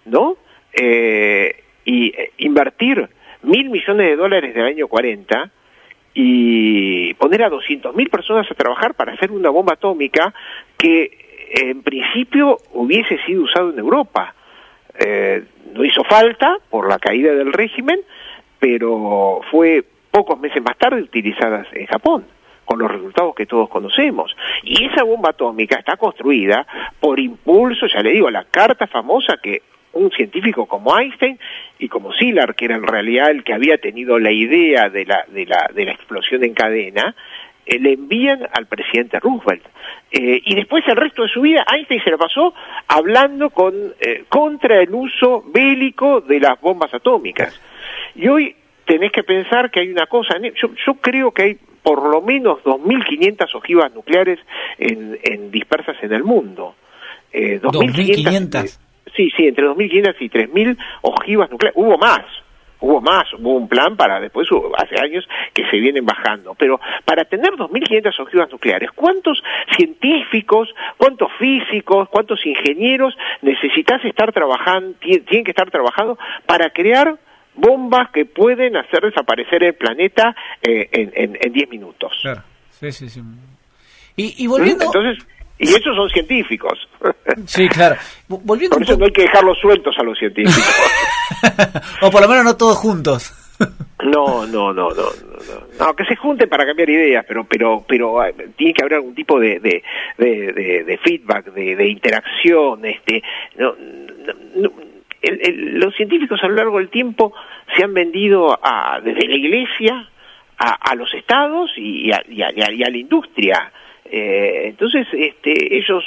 ¿no? 0.05 0.37
Eh, 0.73 1.63
y 1.85 2.07
eh, 2.07 2.31
invertir 2.37 3.07
mil 3.43 3.69
millones 3.69 4.07
de 4.07 4.15
dólares 4.15 4.55
del 4.55 4.65
año 4.65 4.87
40 4.87 5.51
y 6.15 7.13
poner 7.15 7.43
a 7.43 7.49
200 7.49 7.95
mil 7.95 8.09
personas 8.09 8.49
a 8.49 8.55
trabajar 8.55 8.95
para 8.95 9.13
hacer 9.13 9.31
una 9.31 9.51
bomba 9.51 9.73
atómica 9.73 10.33
que 10.77 11.45
en 11.51 11.83
principio 11.83 12.57
hubiese 12.73 13.19
sido 13.25 13.43
usado 13.43 13.69
en 13.69 13.79
Europa. 13.79 14.33
Eh, 14.99 15.43
no 15.73 15.85
hizo 15.85 16.03
falta 16.03 16.57
por 16.71 16.89
la 16.89 16.97
caída 16.97 17.31
del 17.33 17.53
régimen, 17.53 17.99
pero 18.59 19.41
fue 19.51 19.83
pocos 20.09 20.39
meses 20.39 20.63
más 20.63 20.77
tarde 20.79 21.03
utilizadas 21.03 21.67
en 21.73 21.85
Japón 21.85 22.25
con 22.67 22.79
los 22.79 22.91
resultados 22.91 23.33
que 23.33 23.45
todos 23.45 23.69
conocemos. 23.69 24.35
Y 24.61 24.85
esa 24.85 25.03
bomba 25.03 25.29
atómica 25.29 25.79
está 25.79 25.95
construida 25.95 26.67
por 26.99 27.19
impulso, 27.19 27.87
ya 27.87 28.01
le 28.01 28.11
digo, 28.11 28.29
la 28.29 28.43
carta 28.43 28.85
famosa 28.85 29.37
que 29.41 29.61
un 29.93 30.11
científico 30.11 30.65
como 30.67 30.95
Einstein 30.95 31.39
y 31.79 31.87
como 31.87 32.13
Szilard, 32.13 32.55
que 32.55 32.65
era 32.65 32.75
en 32.75 32.83
realidad 32.83 33.31
el 33.31 33.43
que 33.43 33.53
había 33.53 33.77
tenido 33.77 34.19
la 34.19 34.31
idea 34.31 34.89
de 34.89 35.05
la, 35.05 35.23
de 35.29 35.45
la, 35.45 35.71
de 35.73 35.85
la 35.85 35.93
explosión 35.93 36.43
en 36.43 36.53
cadena, 36.53 37.15
eh, 37.65 37.79
le 37.79 37.93
envían 37.93 38.47
al 38.51 38.67
presidente 38.67 39.17
Roosevelt. 39.19 39.63
Eh, 40.11 40.41
y 40.43 40.55
después 40.55 40.83
el 40.87 40.97
resto 40.97 41.23
de 41.23 41.29
su 41.29 41.41
vida 41.41 41.65
Einstein 41.71 42.03
se 42.03 42.11
lo 42.11 42.17
pasó 42.17 42.53
hablando 42.87 43.49
con, 43.49 43.73
eh, 44.01 44.25
contra 44.27 44.81
el 44.81 44.93
uso 44.93 45.41
bélico 45.47 46.19
de 46.19 46.41
las 46.41 46.59
bombas 46.59 46.93
atómicas. 46.93 47.59
Y 48.13 48.27
hoy 48.27 48.55
tenés 48.85 49.13
que 49.13 49.23
pensar 49.23 49.71
que 49.71 49.79
hay 49.79 49.89
una 49.89 50.07
cosa, 50.07 50.37
yo, 50.61 50.69
yo 50.85 50.95
creo 50.95 51.31
que 51.31 51.43
hay 51.43 51.57
por 51.87 52.03
lo 52.03 52.21
menos 52.21 52.59
2.500 52.65 53.55
ojivas 53.55 53.95
nucleares 53.95 54.39
en, 54.77 55.17
en, 55.23 55.49
dispersas 55.51 55.95
en 56.01 56.11
el 56.11 56.21
mundo. 56.21 56.75
Eh, 57.31 57.61
2.500. 57.61 58.77
Sí, 59.15 59.31
sí, 59.37 59.47
entre 59.47 59.65
2.500 59.67 60.15
y 60.19 60.29
3.000 60.29 60.77
ojivas 61.03 61.49
nucleares. 61.49 61.77
Hubo 61.81 61.97
más, 61.97 62.25
hubo 62.81 62.99
más, 62.99 63.33
hubo 63.35 63.55
un 63.55 63.69
plan 63.69 63.95
para 63.95 64.19
después, 64.19 64.49
hace 64.77 65.01
años 65.01 65.25
que 65.53 65.63
se 65.69 65.77
vienen 65.77 66.05
bajando, 66.05 66.55
pero 66.55 66.77
para 67.05 67.23
tener 67.23 67.53
2.500 67.53 68.19
ojivas 68.19 68.51
nucleares, 68.51 68.91
¿cuántos 68.91 69.41
científicos, 69.77 70.67
cuántos 70.97 71.31
físicos, 71.39 72.09
cuántos 72.09 72.45
ingenieros 72.45 73.17
necesitas 73.41 74.03
estar 74.03 74.33
trabajando, 74.33 74.93
tienen 74.99 75.45
que 75.45 75.51
estar 75.51 75.71
trabajando 75.71 76.17
para 76.45 76.69
crear 76.69 77.17
bombas 77.57 78.09
que 78.11 78.25
pueden 78.25 78.77
hacer 78.77 79.01
desaparecer 79.01 79.63
el 79.63 79.73
planeta 79.73 80.35
eh, 80.61 80.87
en 80.91 81.51
10 81.51 81.69
minutos. 81.69 82.13
Claro, 82.21 82.43
sí, 82.69 82.91
sí, 82.91 83.09
sí. 83.09 83.21
Y, 84.15 84.43
y 84.43 84.47
volviendo... 84.47 84.85
Entonces, 84.85 85.25
y 85.59 85.69
esos 85.69 85.95
son 85.95 86.09
científicos. 86.09 86.87
Sí, 87.45 87.67
claro. 87.69 87.95
Volviendo 88.27 88.77
por 88.77 88.83
eso 88.83 88.97
no 88.97 89.05
hay 89.05 89.11
que 89.11 89.21
dejarlos 89.21 89.57
sueltos 89.59 89.95
a 89.99 90.03
los 90.03 90.17
científicos. 90.17 90.63
o 92.01 92.09
por 92.09 92.21
lo 92.21 92.27
menos 92.27 92.45
no 92.45 92.57
todos 92.57 92.77
juntos. 92.77 93.33
No, 94.03 94.45
no, 94.45 94.73
no, 94.73 94.89
no, 94.89 94.93
no, 94.93 95.85
no, 95.85 95.95
que 95.95 96.05
se 96.05 96.15
junten 96.15 96.47
para 96.47 96.65
cambiar 96.65 96.89
ideas, 96.89 97.25
pero, 97.27 97.45
pero, 97.45 97.83
pero 97.87 98.21
ah, 98.21 98.29
tiene 98.55 98.73
que 98.73 98.83
haber 98.83 98.95
algún 98.95 99.15
tipo 99.15 99.39
de, 99.39 99.59
de, 99.59 99.83
de, 100.17 100.83
de 100.83 100.97
feedback, 100.99 101.51
de, 101.53 101.75
de 101.75 101.87
interacción, 101.87 102.85
este, 102.85 103.23
no, 103.57 103.75
no, 104.55 104.71
los 105.21 105.95
científicos 105.95 106.43
a 106.43 106.47
lo 106.47 106.55
largo 106.55 106.77
del 106.77 106.89
tiempo 106.89 107.33
se 107.75 107.83
han 107.83 107.93
vendido 107.93 108.57
a, 108.61 109.01
desde 109.01 109.27
la 109.27 109.35
iglesia 109.35 110.09
a, 110.57 110.95
los 110.95 111.13
estados 111.13 111.71
y 111.77 112.11
a, 112.11 112.23
la 112.27 112.97
industria. 112.97 113.71
Eh, 114.05 114.63
entonces, 114.65 115.07
este, 115.13 115.77
ellos, 115.77 116.03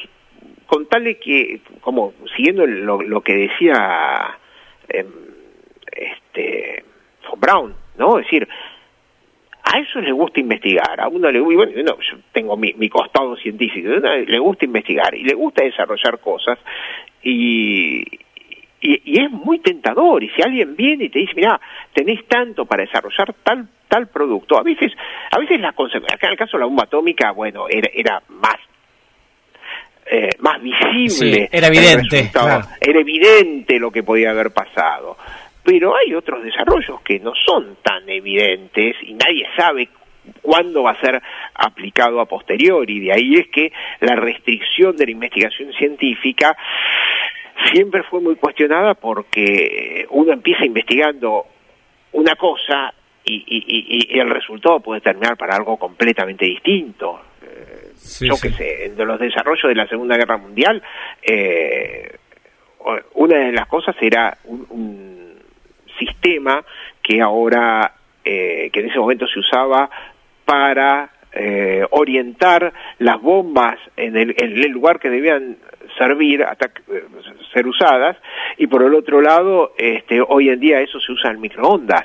con 0.67 0.87
tal 0.87 1.05
de 1.05 1.19
que, 1.19 1.61
como 1.81 2.15
siguiendo 2.37 2.67
lo, 2.67 3.21
que 3.21 3.35
decía 3.35 4.39
eh, 4.89 5.07
este, 5.93 6.85
von 7.29 7.41
Braun, 7.41 7.75
¿no? 7.97 8.19
Es 8.19 8.27
decir, 8.27 8.49
a 9.63 9.79
eso 9.79 10.01
les 10.01 10.13
gusta 10.13 10.41
investigar, 10.41 11.01
a 11.01 11.09
uno 11.09 11.31
le 11.31 11.39
gusta, 11.39 11.57
bueno, 11.57 11.97
yo 12.01 12.17
tengo 12.33 12.57
mi, 12.57 12.89
costado 12.89 13.37
científico, 13.37 13.89
a 14.05 14.17
le 14.17 14.39
gusta 14.39 14.65
investigar 14.65 15.15
y 15.15 15.23
le 15.23 15.35
gusta 15.35 15.63
desarrollar 15.63 16.19
cosas 16.19 16.59
y, 17.23 18.05
y, 18.81 19.21
es 19.21 19.31
muy 19.31 19.59
tentador. 19.59 20.23
Y 20.23 20.31
si 20.31 20.43
alguien 20.43 20.75
viene 20.77 21.05
y 21.05 21.09
te 21.09 21.19
dice, 21.21 21.33
mira, 21.37 21.61
tenés 21.93 22.27
tanto 22.27 22.65
para 22.65 22.85
desarrollar 22.85 23.35
tal 23.43 23.69
tal 23.89 24.07
producto, 24.07 24.57
a 24.57 24.63
veces, 24.63 24.93
a 25.33 25.39
veces 25.41 25.61
la 25.61 25.73
consecuencia, 25.73 26.15
acá 26.15 26.29
en 26.29 26.35
el 26.35 26.39
caso 26.39 26.57
de 26.57 26.61
la 26.61 26.67
bomba 26.67 26.85
atómica, 26.85 27.33
bueno, 27.33 27.67
era, 27.69 27.91
era 27.93 28.23
más 28.29 28.57
eh, 30.13 30.31
más 30.39 30.61
visible. 30.63 31.49
era 31.53 31.69
evidente. 31.69 32.31
Era 32.81 33.01
evidente 33.01 33.79
lo 33.79 33.91
que 33.91 34.03
podía 34.03 34.31
haber 34.31 34.53
pasado. 34.53 35.17
Pero 35.63 35.95
hay 35.97 36.15
otros 36.15 36.43
desarrollos 36.43 37.01
que 37.03 37.21
no 37.21 37.33
son 37.47 37.77
tan 37.83 38.09
evidentes 38.09 38.97
y 39.03 39.15
nadie 39.15 39.47
sabe 39.57 39.89
cuándo 40.43 40.83
va 40.83 40.93
a 40.93 41.01
ser 41.01 41.23
aplicado 41.55 42.21
a 42.21 42.27
posteriori. 42.27 42.99
De 43.01 43.13
ahí 43.13 43.35
es 43.35 43.49
que 43.49 43.73
la 44.01 44.17
restricción 44.17 44.97
de 44.97 45.07
la 45.07 45.13
investigación 45.13 45.73
científica 45.75 46.57
siempre 47.73 48.03
fue 48.05 48.21
muy 48.21 48.37
cuestionada 48.37 48.95
porque 48.95 50.07
uno 50.11 50.33
empieza 50.33 50.65
investigando 50.65 51.47
una 52.13 52.35
cosa 52.37 52.93
y, 53.25 54.19
el 54.19 54.31
resultado 54.31 54.81
puede 54.81 55.01
terminar 55.01 55.37
para 55.37 55.57
algo 55.57 55.77
completamente 55.77 56.45
distinto. 56.45 57.21
Eh, 57.43 57.93
yo 58.21 58.35
qué 58.41 58.51
sé, 58.51 58.93
de 58.97 59.05
los 59.05 59.19
desarrollos 59.21 59.69
de 59.69 59.75
la 59.75 59.87
Segunda 59.87 60.17
Guerra 60.17 60.37
Mundial, 60.37 60.83
eh, 61.23 62.17
una 63.15 63.39
de 63.39 63.53
las 63.53 63.67
cosas 63.67 63.95
era 64.01 64.37
un, 64.45 65.21
sistema 65.99 66.65
que 67.03 67.21
ahora, 67.21 67.93
eh, 68.25 68.71
que 68.73 68.81
en 68.81 68.89
ese 68.89 68.99
momento 68.99 69.27
se 69.27 69.39
usaba 69.39 69.91
para 70.47 71.11
orientar 71.91 72.73
las 72.99 73.21
bombas 73.21 73.79
en 73.97 74.17
el, 74.17 74.35
en 74.39 74.57
el, 74.57 74.71
lugar 74.71 74.99
que 74.99 75.11
debían 75.11 75.59
servir, 75.97 76.43
hasta 76.43 76.67
eh, 76.67 77.05
ser 77.53 77.67
usadas, 77.67 78.17
y 78.59 78.67
por 78.67 78.83
el 78.83 78.95
otro 78.95 79.21
lado, 79.21 79.73
este, 79.77 80.21
hoy 80.27 80.49
en 80.49 80.61
día 80.61 80.81
eso 80.81 80.99
se 81.01 81.13
usa 81.13 81.31
en 81.31 81.41
microondas. 81.41 82.05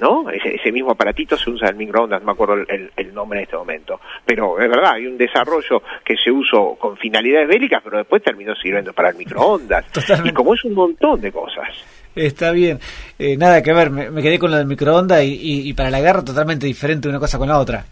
¿no? 0.00 0.28
Ese, 0.28 0.72
mismo 0.72 0.90
aparatito 0.90 1.36
se 1.36 1.50
usa 1.50 1.70
en 1.70 1.78
microondas, 1.78 2.20
no 2.20 2.26
me 2.26 2.32
acuerdo 2.32 2.54
el, 2.68 3.14
nombre 3.14 3.38
en 3.38 3.44
este 3.44 3.56
momento. 3.56 4.00
Pero 4.24 4.60
es 4.60 4.68
verdad, 4.68 4.92
hay 4.94 5.06
un 5.06 5.16
desarrollo 5.16 5.82
que 6.04 6.16
se 6.16 6.30
usó 6.30 6.76
con 6.78 6.96
finalidades 6.96 7.48
bélicas, 7.48 7.80
pero 7.82 7.98
después 7.98 8.22
terminó 8.22 8.54
sirviendo 8.56 8.92
para 8.92 9.10
el 9.10 9.16
microondas. 9.16 9.86
Y 10.24 10.32
como 10.32 10.54
es 10.54 10.64
un 10.64 10.74
montón 10.74 11.20
de 11.20 11.32
cosas. 11.32 11.68
Está 12.14 12.52
bien. 12.52 12.78
Eh, 13.18 13.36
nada 13.36 13.62
que 13.62 13.72
ver, 13.72 13.90
me, 13.90 14.22
quedé 14.22 14.38
con 14.38 14.50
lo 14.50 14.56
del 14.56 14.66
microondas 14.66 15.22
y, 15.22 15.68
y, 15.68 15.72
para 15.74 15.90
la 15.90 16.00
guerra 16.00 16.24
totalmente 16.24 16.66
diferente 16.66 17.08
una 17.08 17.18
cosa 17.18 17.38
con 17.38 17.48
la 17.48 17.58
otra. 17.58 17.84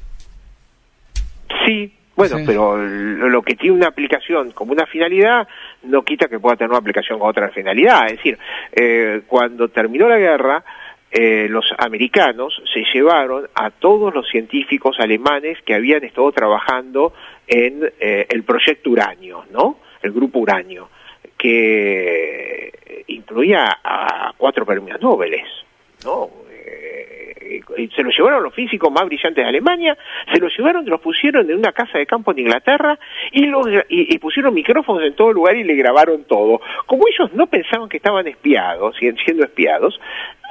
Sí, 1.66 1.92
Bueno, 2.16 2.36
pero 2.46 2.76
lo 2.76 3.42
que 3.42 3.56
tiene 3.56 3.76
una 3.76 3.88
aplicación 3.88 4.52
como 4.52 4.72
una 4.72 4.86
finalidad 4.86 5.48
no 5.82 6.02
quita 6.02 6.28
que 6.28 6.38
pueda 6.38 6.56
tener 6.56 6.70
una 6.70 6.78
aplicación 6.78 7.18
con 7.18 7.28
otra 7.28 7.50
finalidad. 7.50 8.06
Es 8.06 8.16
decir, 8.18 8.38
eh, 8.72 9.22
cuando 9.26 9.68
terminó 9.68 10.08
la 10.08 10.18
guerra, 10.18 10.64
eh, 11.10 11.48
los 11.48 11.64
americanos 11.76 12.62
se 12.72 12.84
llevaron 12.92 13.48
a 13.54 13.70
todos 13.70 14.14
los 14.14 14.28
científicos 14.28 14.96
alemanes 15.00 15.58
que 15.62 15.74
habían 15.74 16.04
estado 16.04 16.30
trabajando 16.30 17.12
en 17.48 17.92
eh, 17.98 18.26
el 18.28 18.44
proyecto 18.44 18.90
Uranio, 18.90 19.44
¿no? 19.50 19.78
El 20.00 20.12
grupo 20.12 20.38
Uranio, 20.38 20.90
que 21.36 23.04
incluía 23.08 23.78
a 23.82 24.32
cuatro 24.36 24.64
premios 24.64 25.00
Nobel, 25.00 25.32
¿no? 25.32 25.63
Se 27.94 28.02
lo 28.02 28.10
llevaron 28.10 28.42
los 28.42 28.54
físicos 28.54 28.90
más 28.92 29.04
brillantes 29.06 29.42
de 29.42 29.48
Alemania, 29.48 29.96
se 30.32 30.40
los 30.40 30.56
llevaron, 30.56 30.84
los 30.86 31.00
pusieron 31.00 31.50
en 31.50 31.58
una 31.58 31.72
casa 31.72 31.98
de 31.98 32.06
campo 32.06 32.32
en 32.32 32.40
Inglaterra 32.40 32.98
y, 33.32 33.46
los, 33.46 33.66
y, 33.88 34.18
pusieron 34.18 34.54
micrófonos 34.54 35.02
en 35.04 35.14
todo 35.14 35.32
lugar 35.32 35.56
y 35.56 35.64
le 35.64 35.74
grabaron 35.74 36.24
todo. 36.24 36.60
Como 36.86 37.04
ellos 37.08 37.32
no 37.34 37.46
pensaban 37.46 37.88
que 37.88 37.98
estaban 37.98 38.26
espiados, 38.26 38.96
siendo 38.96 39.44
espiados, 39.44 39.98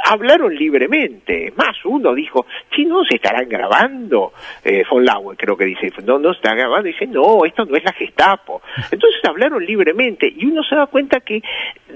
hablaron 0.03 0.55
libremente. 0.55 1.53
Más 1.55 1.75
uno 1.85 2.13
dijo, 2.13 2.45
si 2.75 2.85
no 2.85 3.03
se 3.03 3.15
estarán 3.15 3.47
grabando, 3.47 4.33
eh, 4.63 4.83
von 4.89 5.05
Lauer 5.05 5.37
creo 5.37 5.55
que 5.57 5.65
dice, 5.65 5.91
no, 6.05 6.19
no 6.19 6.33
se 6.33 6.37
está 6.37 6.53
grabando, 6.53 6.87
dice, 6.87 7.07
no, 7.07 7.45
esto 7.45 7.65
no 7.65 7.75
es 7.75 7.83
la 7.83 7.93
Gestapo. 7.93 8.61
Entonces 8.91 9.23
hablaron 9.23 9.65
libremente 9.65 10.31
y 10.35 10.45
uno 10.45 10.63
se 10.63 10.75
da 10.75 10.87
cuenta 10.87 11.21
que 11.21 11.41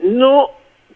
no 0.03 0.49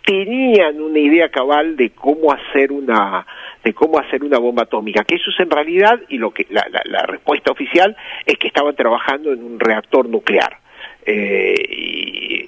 tenían 0.06 0.82
una 0.82 1.00
idea 1.00 1.30
cabal 1.30 1.76
de 1.76 1.92
cómo 1.92 2.32
hacer 2.32 2.72
una 2.72 3.26
de 3.64 3.74
cómo 3.74 4.00
hacer 4.00 4.24
una 4.24 4.40
bomba 4.40 4.64
atómica 4.64 5.04
que 5.04 5.16
eso 5.16 5.30
es 5.30 5.40
en 5.40 5.50
realidad 5.50 6.00
y 6.10 6.18
lo 6.18 6.32
que 6.32 6.48
la, 6.50 6.66
la, 6.86 7.04
respuesta 7.04 7.52
oficial 7.52 7.96
es 8.26 8.38
que 8.38 8.48
estaban 8.48 8.76
trabajando 8.76 9.32
en 9.32 9.44
un 9.44 9.60
reactor 9.60 10.10
nuclear. 10.10 10.58
Eh, 11.04 11.56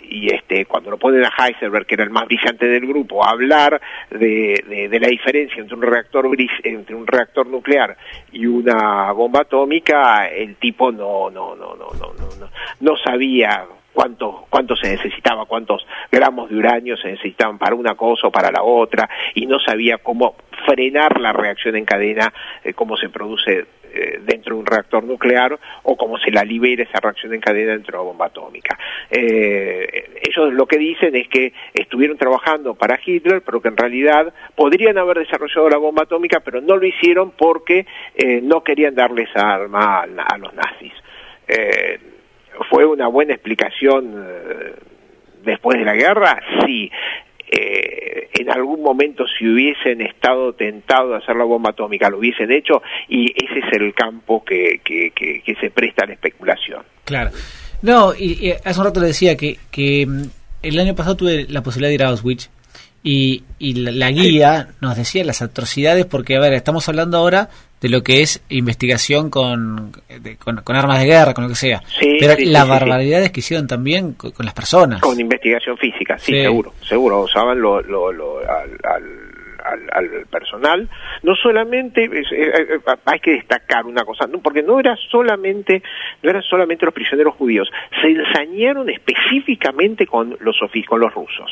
y, 0.09 0.27
este 0.33 0.65
cuando 0.65 0.91
lo 0.91 0.97
ponen 0.97 1.25
a 1.25 1.31
Heisenberg 1.35 1.87
que 1.87 1.95
era 1.95 2.03
el 2.03 2.11
más 2.11 2.25
brillante 2.25 2.67
del 2.67 2.85
grupo 2.85 3.25
a 3.25 3.31
hablar 3.31 3.81
de, 4.11 4.87
de, 4.89 4.99
la 4.99 5.07
diferencia 5.07 5.59
entre 5.59 5.75
un 5.75 5.81
reactor 5.81 6.29
entre 6.63 6.95
un 6.95 7.07
reactor 7.07 7.47
nuclear 7.47 7.97
y 8.31 8.45
una 8.45 9.11
bomba 9.11 9.41
atómica 9.41 10.27
el 10.27 10.55
tipo 10.55 10.91
no 10.91 11.31
no 11.31 11.55
no 11.55 11.75
no 11.75 11.93
no 11.93 12.13
no 12.13 12.29
no, 12.39 12.49
no 12.79 12.97
sabía 12.97 13.65
cuánto, 13.93 14.45
cuánto 14.49 14.75
se 14.75 14.89
necesitaba, 14.89 15.45
cuántos 15.45 15.85
gramos 16.11 16.49
de 16.49 16.57
uranio 16.57 16.97
se 16.97 17.09
necesitaban 17.09 17.57
para 17.57 17.75
una 17.75 17.95
cosa 17.95 18.27
o 18.27 18.31
para 18.31 18.51
la 18.51 18.63
otra, 18.63 19.09
y 19.35 19.45
no 19.45 19.59
sabía 19.59 19.99
cómo 19.99 20.35
frenar 20.65 21.19
la 21.19 21.31
reacción 21.31 21.75
en 21.75 21.85
cadena, 21.85 22.33
eh, 22.63 22.73
cómo 22.73 22.97
se 22.97 23.09
produce 23.09 23.65
eh, 23.93 24.19
dentro 24.23 24.55
de 24.55 24.61
un 24.61 24.65
reactor 24.65 25.03
nuclear 25.03 25.57
o 25.83 25.95
cómo 25.95 26.17
se 26.17 26.31
la 26.31 26.43
libera 26.43 26.83
esa 26.83 26.99
reacción 26.99 27.33
en 27.33 27.41
cadena 27.41 27.73
dentro 27.73 27.97
de 27.97 28.01
una 28.01 28.09
bomba 28.09 28.25
atómica. 28.25 28.77
Eh, 29.11 30.19
ellos 30.21 30.51
lo 30.53 30.65
que 30.65 30.77
dicen 30.77 31.15
es 31.15 31.27
que 31.27 31.53
estuvieron 31.73 32.17
trabajando 32.17 32.73
para 32.73 32.99
Hitler, 33.03 33.43
pero 33.45 33.61
que 33.61 33.67
en 33.67 33.77
realidad 33.77 34.33
podrían 34.55 34.97
haber 34.97 35.19
desarrollado 35.19 35.69
la 35.69 35.77
bomba 35.77 36.03
atómica, 36.03 36.39
pero 36.39 36.59
no 36.61 36.77
lo 36.77 36.85
hicieron 36.87 37.31
porque 37.31 37.85
no 38.41 38.63
querían 38.63 38.95
darles 38.95 39.29
arma 39.35 39.99
a, 39.99 40.03
a 40.03 40.37
los 40.37 40.53
nazis 40.53 40.93
¿Fue 42.69 42.85
una 42.85 43.07
buena 43.07 43.33
explicación 43.33 44.13
eh, 44.15 44.75
después 45.43 45.77
de 45.77 45.85
la 45.85 45.93
guerra? 45.93 46.41
Sí. 46.65 46.91
Eh, 47.55 48.29
en 48.33 48.49
algún 48.49 48.81
momento 48.81 49.25
si 49.27 49.47
hubiesen 49.47 50.01
estado 50.01 50.53
tentados 50.53 51.11
de 51.11 51.17
hacer 51.17 51.35
la 51.35 51.43
bomba 51.43 51.69
atómica 51.69 52.09
lo 52.09 52.17
hubiesen 52.17 52.51
hecho 52.51 52.81
y 53.07 53.25
ese 53.25 53.59
es 53.59 53.73
el 53.73 53.93
campo 53.93 54.43
que, 54.43 54.81
que, 54.83 55.11
que, 55.11 55.55
se 55.61 55.69
presta 55.69 56.03
a 56.03 56.07
la 56.07 56.13
especulación. 56.13 56.83
Claro. 57.05 57.29
No, 57.83 58.13
y, 58.15 58.51
hace 58.65 58.79
un 58.79 58.85
rato 58.85 58.99
le 59.01 59.07
decía 59.07 59.37
que, 59.37 59.57
que 59.69 60.05
mm, 60.07 60.23
el 60.63 60.79
año 60.79 60.95
pasado 60.95 61.15
tuve 61.15 61.45
la 61.47 61.61
posibilidad 61.61 61.89
de 61.89 61.95
ir 61.95 62.03
a 62.03 62.07
Auschwitz 62.07 62.49
y, 63.03 63.43
y 63.59 63.73
la, 63.73 64.09
guía 64.09 64.69
nos 64.81 64.95
decía 64.95 65.23
las 65.23 65.41
atrocidades 65.41 66.05
porque, 66.05 66.37
a 66.37 66.39
ver, 66.39 66.53
estamos 66.53 66.87
hablando 66.89 67.17
ahora 67.17 67.49
de 67.83 67.89
lo 67.89 68.01
que 68.01 68.21
es 68.21 68.41
investigación 68.47 69.29
con, 69.29 69.91
con, 70.63 70.75
armas 70.77 71.01
de 71.01 71.05
guerra, 71.05 71.33
con 71.33 71.43
lo 71.43 71.49
que 71.49 71.55
sea. 71.55 71.81
Pero 71.99 72.35
las 72.39 72.65
barbaridades 72.65 73.29
que 73.31 73.41
hicieron 73.41 73.67
también 73.67 74.13
con, 74.13 74.31
las 74.39 74.53
personas. 74.53 75.01
Con 75.01 75.19
investigación 75.19 75.77
física, 75.77 76.17
sí, 76.17 76.31
seguro, 76.31 76.71
seguro. 76.87 77.23
Usaban 77.23 77.59
lo, 77.59 77.81
lo, 77.81 78.39
al, 78.39 78.79
al, 79.91 80.25
personal. 80.31 80.87
No 81.23 81.35
solamente, 81.35 82.05
eh, 82.05 82.23
eh, 82.31 82.79
hay 83.03 83.19
que 83.19 83.31
destacar 83.31 83.85
una 83.85 84.05
cosa, 84.05 84.27
¿no? 84.27 84.39
porque 84.39 84.63
no 84.63 84.79
era 84.79 84.95
solamente, 85.11 85.83
no 86.21 86.29
eran 86.29 86.41
solamente 86.43 86.85
los 86.85 86.93
prisioneros 86.93 87.35
judíos, 87.35 87.69
se 88.01 88.07
ensañaron 88.07 88.89
específicamente 88.89 90.07
con 90.07 90.37
los, 90.39 90.55
con 90.87 91.01
los 91.01 91.13
rusos. 91.13 91.51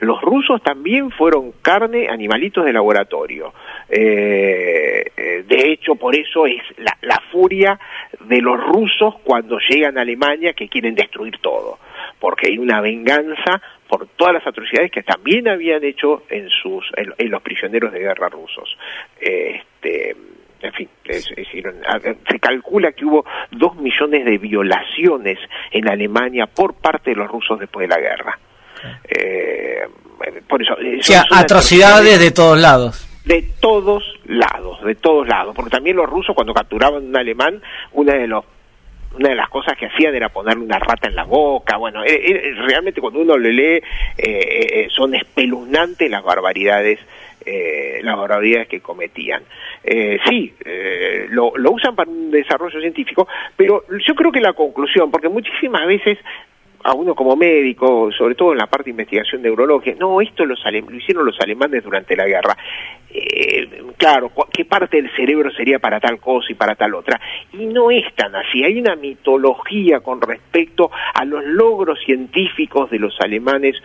Los 0.00 0.20
rusos 0.20 0.62
también 0.62 1.10
fueron 1.10 1.52
carne, 1.60 2.08
animalitos 2.08 2.64
de 2.64 2.72
laboratorio. 2.72 3.52
Eh, 3.88 5.04
eh, 5.16 5.44
de 5.46 5.72
hecho, 5.72 5.96
por 5.96 6.14
eso 6.14 6.46
es 6.46 6.62
la, 6.76 6.96
la 7.02 7.20
furia 7.32 7.78
de 8.20 8.40
los 8.40 8.60
rusos 8.60 9.16
cuando 9.24 9.58
llegan 9.58 9.98
a 9.98 10.02
Alemania 10.02 10.52
que 10.52 10.68
quieren 10.68 10.94
destruir 10.94 11.38
todo, 11.38 11.78
porque 12.20 12.48
hay 12.48 12.58
una 12.58 12.80
venganza 12.80 13.60
por 13.88 14.06
todas 14.08 14.34
las 14.34 14.46
atrocidades 14.46 14.90
que 14.92 15.02
también 15.02 15.48
habían 15.48 15.82
hecho 15.82 16.22
en 16.28 16.48
sus 16.48 16.84
en, 16.94 17.30
los 17.30 17.42
prisioneros 17.42 17.92
de 17.92 18.00
guerra 18.00 18.28
rusos. 18.28 18.76
Este, 19.18 20.14
en 20.60 20.72
fin, 20.72 20.88
se 21.08 22.38
calcula 22.40 22.92
que 22.92 23.04
hubo 23.04 23.24
dos 23.50 23.76
millones 23.76 24.24
de 24.24 24.38
violaciones 24.38 25.38
en 25.70 25.88
Alemania 25.88 26.46
por 26.46 26.74
parte 26.74 27.10
de 27.10 27.16
los 27.16 27.28
rusos 27.28 27.58
después 27.58 27.88
de 27.88 27.94
la 27.94 28.00
guerra. 28.00 28.38
Eh, 29.08 29.82
por 30.48 30.62
eso, 30.62 30.74
o 30.74 31.02
sea, 31.02 31.24
atrocidades 31.30 32.18
de 32.20 32.30
todos 32.30 32.58
lados. 32.58 33.06
De 33.24 33.42
todos 33.60 34.18
lados, 34.24 34.82
de 34.84 34.94
todos 34.94 35.28
lados, 35.28 35.54
porque 35.54 35.70
también 35.70 35.96
los 35.96 36.08
rusos 36.08 36.34
cuando 36.34 36.54
capturaban 36.54 37.04
un 37.04 37.16
alemán, 37.16 37.62
una 37.92 38.14
de 38.14 38.26
los 38.26 38.44
una 39.14 39.30
de 39.30 39.34
las 39.34 39.48
cosas 39.48 39.76
que 39.76 39.86
hacían 39.86 40.14
era 40.14 40.28
ponerle 40.28 40.64
una 40.64 40.78
rata 40.78 41.08
en 41.08 41.16
la 41.16 41.24
boca. 41.24 41.76
Bueno, 41.76 42.04
eh, 42.04 42.14
eh, 42.14 42.54
realmente 42.66 43.00
cuando 43.00 43.20
uno 43.20 43.36
lo 43.36 43.48
lee 43.48 43.80
eh, 44.16 44.86
son 44.90 45.14
espeluznantes 45.14 46.10
las 46.10 46.22
barbaridades, 46.22 46.98
las 48.02 48.16
barbaridades 48.16 48.68
que 48.68 48.80
cometían. 48.80 49.42
sí, 50.28 50.54
lo, 51.30 51.52
lo 51.56 51.70
usan 51.72 51.94
para 51.94 52.10
un 52.10 52.30
desarrollo 52.30 52.78
científico, 52.78 53.26
pero 53.56 53.84
yo 54.06 54.14
creo 54.14 54.30
que 54.30 54.40
la 54.40 54.52
conclusión, 54.52 55.10
porque 55.10 55.30
muchísimas 55.30 55.86
veces 55.86 56.18
a 56.84 56.94
uno 56.94 57.14
como 57.14 57.36
médico, 57.36 58.10
sobre 58.16 58.34
todo 58.34 58.52
en 58.52 58.58
la 58.58 58.66
parte 58.66 58.84
de 58.84 58.90
investigación 58.92 59.42
neurológica, 59.42 59.96
no, 59.98 60.20
esto 60.20 60.44
lo 60.44 60.54
hicieron 60.54 61.26
los 61.26 61.38
alemanes 61.40 61.82
durante 61.82 62.16
la 62.16 62.26
guerra. 62.26 62.56
Eh, 63.10 63.82
claro, 63.96 64.30
¿qué 64.52 64.64
parte 64.64 65.00
del 65.00 65.10
cerebro 65.16 65.50
sería 65.50 65.78
para 65.78 65.98
tal 65.98 66.18
cosa 66.20 66.52
y 66.52 66.54
para 66.54 66.74
tal 66.74 66.94
otra? 66.94 67.20
Y 67.52 67.66
no 67.66 67.90
es 67.90 68.04
tan 68.14 68.34
así, 68.34 68.64
hay 68.64 68.78
una 68.78 68.96
mitología 68.96 70.00
con 70.00 70.20
respecto 70.20 70.90
a 71.14 71.24
los 71.24 71.44
logros 71.44 71.98
científicos 72.04 72.90
de 72.90 72.98
los 72.98 73.18
alemanes 73.20 73.76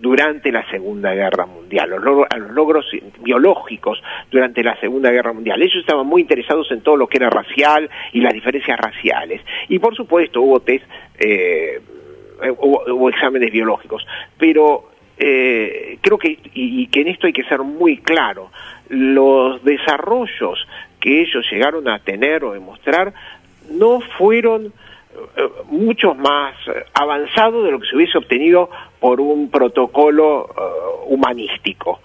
durante 0.00 0.52
la 0.52 0.68
Segunda 0.70 1.14
Guerra 1.14 1.46
Mundial, 1.46 1.92
a 1.92 2.36
los 2.36 2.50
logros 2.50 2.86
biológicos 3.20 4.02
durante 4.30 4.62
la 4.62 4.78
Segunda 4.78 5.10
Guerra 5.10 5.32
Mundial. 5.32 5.62
Ellos 5.62 5.76
estaban 5.80 6.06
muy 6.06 6.22
interesados 6.22 6.70
en 6.70 6.82
todo 6.82 6.96
lo 6.96 7.06
que 7.06 7.16
era 7.16 7.30
racial 7.30 7.88
y 8.12 8.20
las 8.20 8.34
diferencias 8.34 8.78
raciales. 8.78 9.40
Y 9.68 9.78
por 9.78 9.96
supuesto 9.96 10.42
hubo 10.42 10.60
test 10.60 10.84
eh, 11.18 11.80
eh, 12.42 12.54
o, 12.56 13.08
exámenes 13.08 13.50
biológicos. 13.52 14.06
Pero 14.38 14.90
eh, 15.18 15.98
creo 16.00 16.18
que, 16.18 16.38
y, 16.54 16.86
que 16.88 17.00
en 17.00 17.08
esto 17.08 17.26
hay 17.26 17.32
que 17.32 17.44
ser 17.44 17.60
muy 17.60 17.98
claro, 17.98 18.50
los 18.88 19.62
desarrollos 19.64 20.66
que 21.00 21.22
ellos 21.22 21.46
llegaron 21.50 21.88
a 21.88 21.98
tener 21.98 22.44
o 22.44 22.52
demostrar 22.52 23.12
no 23.70 24.00
fueron 24.18 24.66
eh, 24.66 25.48
muchos 25.68 26.16
más 26.16 26.54
avanzados 26.94 27.64
de 27.64 27.70
lo 27.70 27.80
que 27.80 27.88
se 27.88 27.96
hubiese 27.96 28.18
obtenido 28.18 28.70
por 29.00 29.20
un 29.20 29.50
protocolo 29.50 30.48
humanístico. 31.06 32.00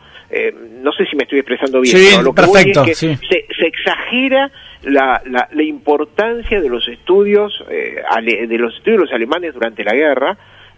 No 0.81 0.91
sé 0.93 1.05
si 1.05 1.15
me 1.15 1.23
estoy 1.23 1.39
expresando 1.39 1.81
bien, 1.81 1.95
pero 2.09 2.21
lo 2.23 2.33
que 2.33 2.41
perfecto, 2.41 2.83
es 2.83 2.87
que 2.87 2.95
se, 2.95 3.17
se, 3.17 3.67
exagera 3.67 4.49
la, 4.83 5.21
la, 5.25 5.63
importancia 5.63 6.61
de 6.61 6.69
los 6.69 6.87
estudios 6.87 7.53
eh, 7.69 8.01
de 8.47 8.57
los 8.57 8.75
estudios 8.77 9.11
alemanes 9.11 9.53
durante 9.53 9.83
la 9.83 9.93
guerra 9.93 10.37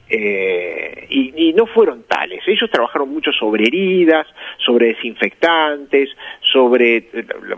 Eh, 0.10 1.08
y, 1.10 1.54
no 1.54 1.66
fueron 1.68 2.04
tales. 2.04 2.42
Ellos 2.48 2.70
trabajaron 2.72 3.10
mucho 3.10 3.32
sobre 3.32 3.66
heridas, 3.66 4.26
sobre 4.58 4.88
desinfectantes, 4.88 6.10
sobre 6.52 7.06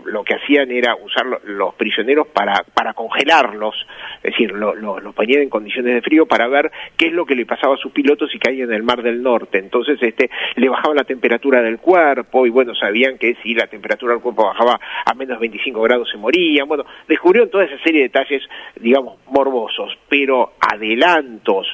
lo, 0.04 0.22
que 0.22 0.34
hacían 0.34 0.70
era 0.70 0.94
usar 0.96 1.24
los 1.44 1.74
prisioneros 1.74 2.26
para, 2.28 2.62
para 2.74 2.92
congelarlos, 2.92 3.74
es 4.22 4.32
decir, 4.32 4.52
los 4.52 5.14
ponían 5.14 5.42
en 5.42 5.48
condiciones 5.48 5.94
de 5.94 6.02
frío 6.02 6.26
para 6.26 6.46
ver 6.46 6.70
qué 6.96 7.06
es 7.06 7.12
lo 7.12 7.24
que 7.24 7.34
le 7.34 7.46
pasaba 7.46 7.74
a 7.74 7.78
sus 7.78 7.92
pilotos 7.92 8.34
y 8.34 8.38
caían 8.38 8.68
en 8.68 8.74
el 8.74 8.82
Mar 8.82 9.02
del 9.02 9.22
Norte. 9.22 9.58
Entonces, 9.58 9.98
este, 10.02 10.30
le 10.56 10.68
bajaban 10.68 10.96
la 10.96 11.04
temperatura 11.04 11.62
del 11.62 11.78
cuerpo 11.78 12.46
y 12.46 12.50
bueno, 12.50 12.74
sabían 12.74 13.16
que 13.16 13.36
si 13.42 13.54
la 13.54 13.66
temperatura 13.66 14.12
del 14.12 14.22
cuerpo 14.22 14.44
bajaba 14.44 14.78
a 15.04 15.14
menos 15.14 15.40
25 15.40 15.80
grados 15.80 16.10
se 16.10 16.18
morían. 16.18 16.68
Bueno, 16.68 16.84
descubrieron 17.08 17.50
toda 17.50 17.64
esa 17.64 17.78
serie 17.82 18.02
de 18.02 18.08
detalles, 18.08 18.42
digamos, 18.78 19.18
morbosos, 19.30 19.96
pero 20.08 20.52
adelantos 20.60 21.66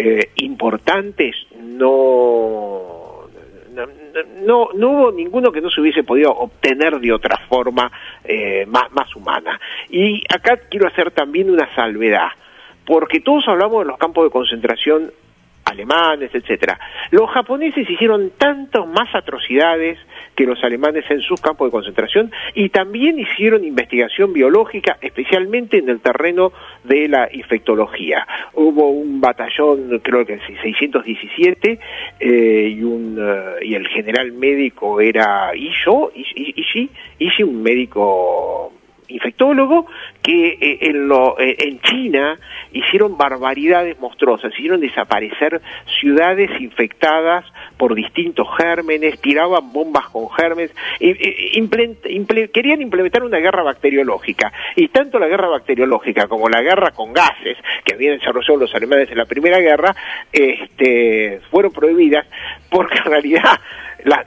eh, 0.00 0.30
importantes 0.36 1.36
no, 1.62 3.28
no, 4.42 4.70
no, 4.74 4.88
hubo 4.88 5.12
ninguno 5.12 5.52
que 5.52 5.60
no 5.60 5.70
se 5.70 5.80
hubiese 5.80 6.02
podido 6.04 6.32
obtener 6.32 6.98
de 6.98 7.12
otra 7.12 7.36
forma 7.48 7.92
eh, 8.24 8.64
más, 8.66 8.90
más 8.92 9.14
humana. 9.14 9.60
Y 9.90 10.22
acá 10.32 10.58
quiero 10.70 10.88
hacer 10.88 11.10
también 11.10 11.50
una 11.50 11.72
salvedad, 11.74 12.28
porque 12.86 13.20
todos 13.20 13.46
hablamos 13.46 13.80
de 13.84 13.90
los 13.90 13.98
campos 13.98 14.24
de 14.24 14.30
concentración 14.30 15.12
alemanes, 15.70 16.30
etcétera. 16.34 16.78
Los 17.10 17.30
japoneses 17.30 17.88
hicieron 17.88 18.32
tantas 18.36 18.86
más 18.86 19.14
atrocidades 19.14 19.98
que 20.34 20.46
los 20.46 20.62
alemanes 20.64 21.04
en 21.10 21.20
sus 21.20 21.40
campos 21.40 21.68
de 21.68 21.72
concentración 21.72 22.30
y 22.54 22.70
también 22.70 23.18
hicieron 23.18 23.64
investigación 23.64 24.32
biológica, 24.32 24.98
especialmente 25.00 25.78
en 25.78 25.88
el 25.88 26.00
terreno 26.00 26.52
de 26.84 27.08
la 27.08 27.28
infectología. 27.32 28.26
Hubo 28.54 28.90
un 28.90 29.20
batallón, 29.20 30.00
creo 30.02 30.24
que 30.24 30.38
617, 30.62 31.78
eh, 32.20 32.74
y, 32.74 32.82
un, 32.82 33.18
eh, 33.20 33.66
y 33.66 33.74
el 33.74 33.86
general 33.88 34.32
médico 34.32 35.00
era 35.00 35.54
Isho, 35.54 36.10
Ishi, 36.14 36.90
Ishi, 37.18 37.42
un 37.42 37.62
médico 37.62 38.72
infectólogo 39.10 39.86
que 40.22 40.58
eh, 40.60 40.78
en, 40.82 41.08
lo, 41.08 41.38
eh, 41.38 41.56
en 41.58 41.80
China 41.80 42.38
hicieron 42.72 43.16
barbaridades 43.16 43.98
monstruosas, 43.98 44.52
hicieron 44.54 44.80
desaparecer 44.80 45.60
ciudades 46.00 46.50
infectadas 46.60 47.44
por 47.76 47.94
distintos 47.94 48.46
gérmenes, 48.56 49.20
tiraban 49.20 49.72
bombas 49.72 50.08
con 50.08 50.28
gérmenes, 50.30 50.70
querían 52.52 52.82
implementar 52.82 53.22
una 53.22 53.38
guerra 53.38 53.62
bacteriológica. 53.62 54.52
Y 54.76 54.88
tanto 54.88 55.18
la 55.18 55.28
guerra 55.28 55.48
bacteriológica 55.48 56.28
como 56.28 56.48
la 56.48 56.62
guerra 56.62 56.90
con 56.90 57.12
gases, 57.12 57.56
que 57.84 57.94
habían 57.94 58.18
desarrollado 58.18 58.58
los 58.58 58.74
alemanes 58.74 59.10
en 59.10 59.18
la 59.18 59.24
Primera 59.24 59.58
Guerra, 59.58 59.94
este, 60.32 61.40
fueron 61.50 61.72
prohibidas 61.72 62.26
porque 62.70 62.98
en 62.98 63.04
realidad 63.04 63.60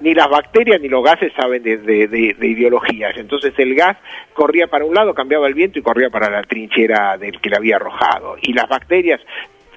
ni 0.01 0.13
las 0.13 0.29
bacterias 0.29 0.81
ni 0.81 0.88
los 0.88 1.03
gases 1.03 1.31
saben 1.33 1.63
de, 1.63 2.36
ideologías. 2.41 3.15
Entonces 3.17 3.53
el 3.57 3.75
gas 3.75 3.97
corría 4.33 4.67
para 4.67 4.86
un 4.86 4.93
lado, 4.93 5.13
cambiaba 5.13 5.47
el 5.47 5.53
viento 5.53 5.79
y 5.79 5.81
corría 5.81 6.09
para 6.09 6.29
la 6.29 6.43
trinchera 6.43 7.17
del 7.17 7.39
que 7.39 7.49
le 7.49 7.57
había 7.57 7.77
arrojado. 7.77 8.36
Y 8.41 8.53
las 8.53 8.67
bacterias 8.67 9.21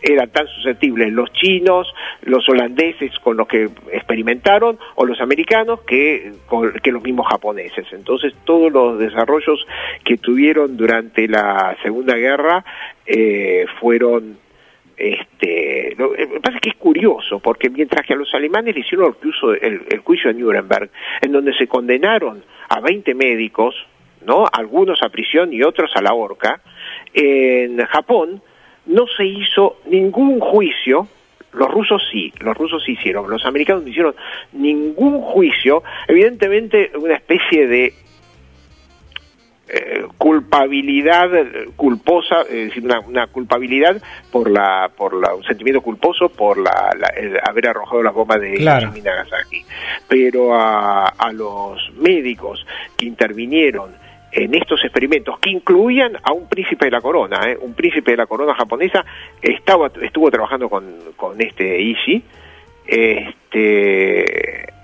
eran 0.03 0.31
tan 0.31 0.47
susceptibles 0.47 1.13
los 1.13 1.33
chinos, 1.33 1.93
los 2.23 2.49
holandeses 2.49 3.19
con 3.21 3.37
los 3.37 3.49
que 3.49 3.69
experimentaron, 3.93 4.79
o 4.95 5.05
los 5.05 5.21
americanos 5.21 5.81
que, 5.83 6.33
que 6.83 6.93
los 6.93 7.03
mismos 7.03 7.27
japoneses. 7.29 7.87
Entonces 7.93 8.35
todos 8.45 8.73
los 8.73 8.99
desarrollos 8.99 9.67
que 10.05 10.17
tuvieron 10.17 10.77
durante 10.77 11.29
la 11.29 11.77
Segunda 11.83 12.15
Guerra 12.15 12.65
eh, 13.07 13.67
fueron 13.81 14.39
este, 14.97 15.95
lo, 15.99 16.13
que 16.13 16.41
pasa 16.41 16.57
es 16.57 16.63
que 16.63 16.71
es 16.71 16.77
curioso, 16.77 17.39
porque 17.39 17.69
mientras 17.71 18.07
que 18.07 18.15
a 18.15 18.17
los 18.17 18.33
alemanes 18.35 18.75
le 18.75 18.81
hicieron 18.81 19.17
el, 19.61 19.83
el, 19.91 19.99
juicio 20.01 20.33
de 20.33 20.41
Nuremberg, 20.41 20.91
en 21.21 21.33
donde 21.33 21.53
se 21.55 21.67
condenaron 21.67 22.43
a 22.69 22.81
20 22.81 23.15
médicos, 23.15 23.75
¿no? 24.25 24.47
algunos 24.51 25.03
a 25.03 25.09
prisión 25.09 25.53
y 25.53 25.63
otros 25.63 25.91
a 25.95 26.03
la 26.03 26.15
horca, 26.15 26.61
en 27.13 27.79
Japón 27.87 28.43
no 28.87 29.07
se 29.17 29.25
hizo 29.25 29.81
ningún 29.87 30.41
juicio 30.41 31.09
los 31.57 31.71
rusos 31.71 32.03
sí, 32.13 32.33
los 32.41 32.57
rusos 32.57 32.85
sí 32.85 32.93
hicieron, 32.93 33.31
los 33.31 33.45
americanos 33.47 33.83
no 33.83 33.89
hicieron 33.89 34.15
ningún 34.53 35.21
juicio, 35.23 35.83
evidentemente 36.07 36.93
una 36.97 37.15
especie 37.15 37.67
de 37.67 37.95
eh, 39.69 40.05
culpabilidad 40.17 41.31
culposa, 41.75 42.43
es 42.43 42.69
decir, 42.69 42.85
una, 42.85 43.27
culpabilidad 43.27 44.01
por 44.31 44.51
la, 44.51 44.91
por 44.97 45.15
la, 45.15 45.35
un 45.35 45.43
sentimiento 45.45 45.81
culposo 45.81 46.29
por 46.29 46.59
la, 46.59 46.95
el 47.17 47.39
haber 47.43 47.69
arrojado 47.69 48.03
las 48.03 48.15
bombas 48.15 48.41
de 48.41 48.59
Nagasaki. 48.61 49.65
Pero 50.09 50.55
a, 50.55 51.09
a 51.09 51.33
los 51.33 51.93
médicos 51.97 52.65
que 52.97 53.07
intervinieron 53.07 53.91
en 54.33 54.55
estos 54.55 54.85
experimentos 54.85 55.39
que 55.41 55.51
incluían 55.51 56.17
a 56.23 56.33
un 56.33 56.49
príncipe 56.49 56.85
de 56.85 56.91
la 56.91 57.01
corona, 57.01 57.41
¿eh? 57.51 57.59
un 57.61 57.75
príncipe 57.75 58.11
de 58.13 58.19
la 58.19 58.27
corona 58.27 58.55
japonesa 58.55 59.05
estaba 59.41 59.91
estuvo 60.03 60.31
trabajando 60.31 60.69
con, 60.69 60.85
con 61.17 61.41
este 61.41 61.81
Ishii 61.81 62.23
este 62.87 63.96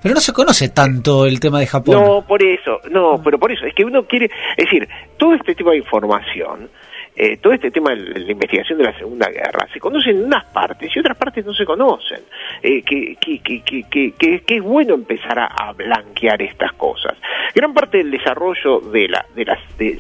pero 0.02 0.14
no 0.14 0.20
se 0.20 0.32
conoce 0.32 0.68
tanto 0.70 1.26
el 1.26 1.38
tema 1.38 1.60
de 1.60 1.66
Japón. 1.66 1.94
No, 1.94 2.24
por 2.26 2.42
eso, 2.42 2.80
no, 2.90 3.20
pero 3.22 3.38
por 3.38 3.52
eso, 3.52 3.66
es 3.66 3.74
que 3.74 3.84
uno 3.84 4.04
quiere, 4.04 4.30
es 4.56 4.64
decir, 4.64 4.88
todo 5.16 5.34
este 5.34 5.54
tipo 5.54 5.70
de 5.70 5.78
información, 5.78 6.68
eh, 7.14 7.36
todo 7.36 7.52
este 7.52 7.70
tema 7.70 7.90
de 7.90 8.20
la 8.20 8.32
investigación 8.32 8.78
de 8.78 8.84
la 8.84 8.98
Segunda 8.98 9.28
Guerra, 9.28 9.68
se 9.72 9.78
conoce 9.78 10.10
en 10.10 10.24
unas 10.24 10.44
partes 10.46 10.90
y 10.94 10.98
otras 10.98 11.16
partes 11.16 11.44
no 11.44 11.52
se 11.52 11.64
conocen. 11.64 12.20
Eh, 12.62 12.82
que, 12.82 13.16
que, 13.16 13.38
que, 13.40 14.12
que, 14.12 14.56
es 14.56 14.62
bueno 14.62 14.94
empezar 14.94 15.38
a, 15.38 15.72
blanquear 15.72 16.40
estas 16.42 16.72
cosas. 16.72 17.14
Gran 17.54 17.74
parte 17.74 17.98
del 17.98 18.10
desarrollo 18.10 18.80
de 18.80 19.08
la 19.08 19.24
de, 19.34 19.44
las, 19.44 19.58
de, 19.76 19.98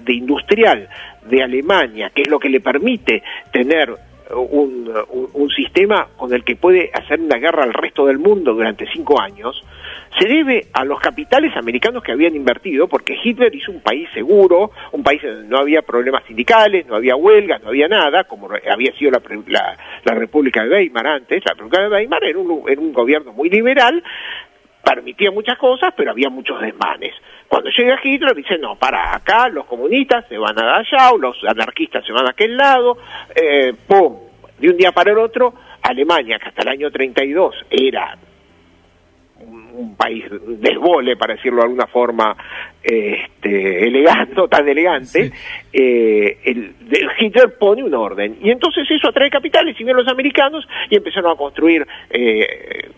de 0.00 0.12
industrial 0.12 0.88
de 1.28 1.42
Alemania, 1.42 2.10
que 2.14 2.22
es 2.22 2.28
lo 2.28 2.38
que 2.38 2.48
le 2.48 2.60
permite 2.60 3.22
tener 3.52 4.07
un, 4.34 4.92
un, 5.32 5.50
sistema 5.50 6.08
con 6.16 6.32
el 6.32 6.44
que 6.44 6.56
puede 6.56 6.90
hacer 6.92 7.20
una 7.20 7.38
guerra 7.38 7.64
al 7.64 7.72
resto 7.72 8.06
del 8.06 8.18
mundo 8.18 8.52
durante 8.52 8.86
cinco 8.92 9.20
años, 9.20 9.64
se 10.18 10.28
debe 10.28 10.66
a 10.72 10.84
los 10.84 11.00
capitales 11.00 11.56
americanos 11.56 12.02
que 12.02 12.12
habían 12.12 12.34
invertido, 12.34 12.88
porque 12.88 13.16
Hitler 13.22 13.54
hizo 13.54 13.72
un 13.72 13.80
país 13.80 14.08
seguro, 14.12 14.70
un 14.92 15.02
país 15.02 15.22
donde 15.22 15.48
no 15.48 15.58
había 15.58 15.82
problemas 15.82 16.24
sindicales, 16.24 16.86
no 16.86 16.96
había 16.96 17.16
huelgas, 17.16 17.62
no 17.62 17.68
había 17.68 17.88
nada, 17.88 18.24
como 18.24 18.48
había 18.70 18.92
sido 18.98 19.12
la, 19.12 19.76
la, 20.04 20.14
República 20.14 20.64
de 20.64 20.70
Weimar 20.70 21.06
antes. 21.06 21.44
La 21.44 21.52
República 21.52 21.82
de 21.82 21.88
Weimar 21.88 22.24
era 22.24 22.38
un, 22.38 22.68
era 22.68 22.80
un 22.80 22.92
gobierno 22.92 23.32
muy 23.32 23.48
liberal, 23.48 24.02
permitía 24.84 25.30
muchas 25.30 25.58
cosas, 25.58 25.92
pero 25.96 26.10
había 26.10 26.28
muchos 26.28 26.60
desmanes. 26.60 27.14
Cuando 27.48 27.70
llega 27.70 27.98
Hitler 28.02 28.34
dice, 28.34 28.58
no, 28.58 28.76
para 28.76 29.16
acá 29.16 29.48
los 29.48 29.64
comunistas 29.64 30.26
se 30.28 30.36
van 30.36 30.58
a 30.58 30.76
allá, 30.76 31.10
o 31.12 31.18
los 31.18 31.36
anarquistas 31.44 32.04
se 32.04 32.12
van 32.12 32.26
a 32.26 32.30
aquel 32.30 32.56
lado, 32.56 32.98
eh, 33.34 33.72
¡pum! 33.86 34.16
De 34.58 34.68
un 34.68 34.76
día 34.76 34.92
para 34.92 35.12
el 35.12 35.18
otro, 35.18 35.54
Alemania, 35.82 36.38
que 36.38 36.48
hasta 36.48 36.62
el 36.62 36.68
año 36.68 36.90
32 36.90 37.54
era 37.70 38.18
un, 39.40 39.96
país 39.96 40.24
desbole, 40.30 41.16
para 41.16 41.34
decirlo 41.34 41.58
de 41.58 41.64
alguna 41.64 41.86
forma, 41.86 42.36
este, 42.82 43.86
elegante, 43.86 44.34
tan 44.50 44.68
elegante, 44.68 45.32
eh, 45.72 46.38
el, 46.44 46.74
Hitler 47.18 47.56
pone 47.58 47.82
un 47.82 47.94
orden. 47.94 48.38
Y 48.42 48.50
entonces 48.50 48.88
eso 48.90 49.08
atrae 49.08 49.30
capitales 49.30 49.74
y 49.78 49.84
vienen 49.84 50.04
los 50.04 50.12
americanos 50.12 50.66
y 50.90 50.96
empezaron 50.96 51.32
a 51.32 51.36
construir, 51.36 51.86
eh, 52.10 52.90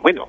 bueno, 0.00 0.28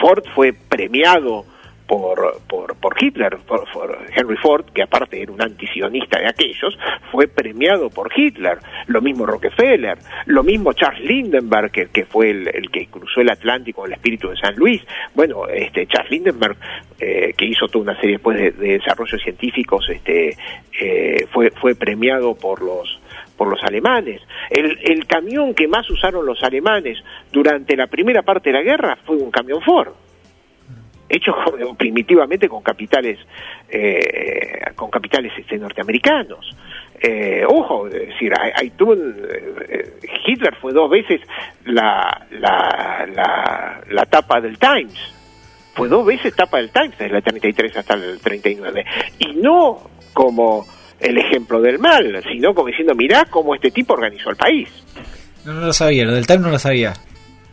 Ford 0.00 0.24
fue 0.34 0.52
premiado 0.52 1.44
por, 1.90 2.40
por, 2.46 2.76
por 2.76 2.94
Hitler, 3.02 3.36
por, 3.48 3.66
Henry 4.14 4.36
Ford, 4.36 4.64
que 4.72 4.80
aparte 4.80 5.20
era 5.20 5.32
un 5.32 5.42
antisionista 5.42 6.20
de 6.20 6.28
aquellos, 6.28 6.78
fue 7.10 7.26
premiado 7.26 7.90
por 7.90 8.12
Hitler, 8.14 8.58
lo 8.86 9.02
mismo 9.02 9.26
Rockefeller, 9.26 9.98
lo 10.26 10.44
mismo 10.44 10.72
Charles 10.72 11.04
Lindbergh, 11.04 11.72
que, 11.72 12.04
fue 12.04 12.30
el, 12.30 12.70
que 12.70 12.86
cruzó 12.86 13.22
el 13.22 13.30
Atlántico 13.30 13.84
en 13.84 13.90
el 13.90 13.96
espíritu 13.96 14.28
de 14.28 14.36
San 14.36 14.54
Luis, 14.54 14.80
bueno, 15.16 15.48
este 15.48 15.88
Charles 15.88 16.12
Lindbergh, 16.12 16.56
eh, 17.00 17.34
que 17.36 17.46
hizo 17.46 17.66
toda 17.66 17.82
una 17.82 17.96
serie 17.96 18.12
después 18.18 18.38
de, 18.38 18.52
desarrollos 18.52 19.20
científicos, 19.20 19.84
este, 19.88 20.36
eh, 20.80 21.26
fue, 21.32 21.50
fue 21.50 21.74
premiado 21.74 22.36
por 22.36 22.62
los 22.62 23.00
por 23.36 23.48
los 23.48 23.64
alemanes. 23.64 24.20
El, 24.50 24.78
el 24.82 25.06
camión 25.06 25.54
que 25.54 25.66
más 25.66 25.88
usaron 25.88 26.26
los 26.26 26.42
alemanes 26.42 27.02
durante 27.32 27.74
la 27.74 27.86
primera 27.86 28.20
parte 28.20 28.50
de 28.50 28.58
la 28.58 28.62
guerra 28.62 28.98
fue 29.06 29.16
un 29.16 29.30
camión 29.30 29.62
Ford 29.62 29.94
hecho 31.10 31.32
primitivamente 31.76 32.48
con 32.48 32.62
capitales 32.62 33.18
eh, 33.68 34.60
con 34.74 34.90
capitales 34.90 35.32
este, 35.36 35.58
norteamericanos. 35.58 36.56
Eh, 37.02 37.44
ojo, 37.46 37.86
es 37.88 38.08
decir, 38.08 38.32
hay, 38.38 38.66
eh, 38.68 39.92
Hitler 40.26 40.54
fue 40.56 40.72
dos 40.72 40.90
veces 40.90 41.20
la, 41.64 42.26
la, 42.30 43.06
la, 43.14 43.80
la 43.88 44.04
tapa 44.04 44.40
del 44.40 44.58
Times, 44.58 44.98
fue 45.74 45.88
dos 45.88 46.04
veces 46.04 46.34
tapa 46.36 46.58
del 46.58 46.70
Times 46.70 46.98
desde 46.98 47.16
el 47.16 47.22
33 47.22 47.76
hasta 47.78 47.94
el 47.94 48.20
39, 48.20 48.84
y 49.18 49.34
no 49.36 49.78
como 50.12 50.66
el 51.00 51.16
ejemplo 51.16 51.60
del 51.62 51.78
mal, 51.78 52.22
sino 52.30 52.52
como 52.52 52.68
diciendo, 52.68 52.94
mirá 52.94 53.24
cómo 53.30 53.54
este 53.54 53.70
tipo 53.70 53.94
organizó 53.94 54.28
el 54.28 54.36
país. 54.36 54.68
No, 55.46 55.54
no 55.54 55.66
lo 55.66 55.72
sabía, 55.72 56.04
lo 56.04 56.12
del 56.12 56.26
Time 56.26 56.40
no 56.40 56.50
lo 56.50 56.58
sabía. 56.58 56.92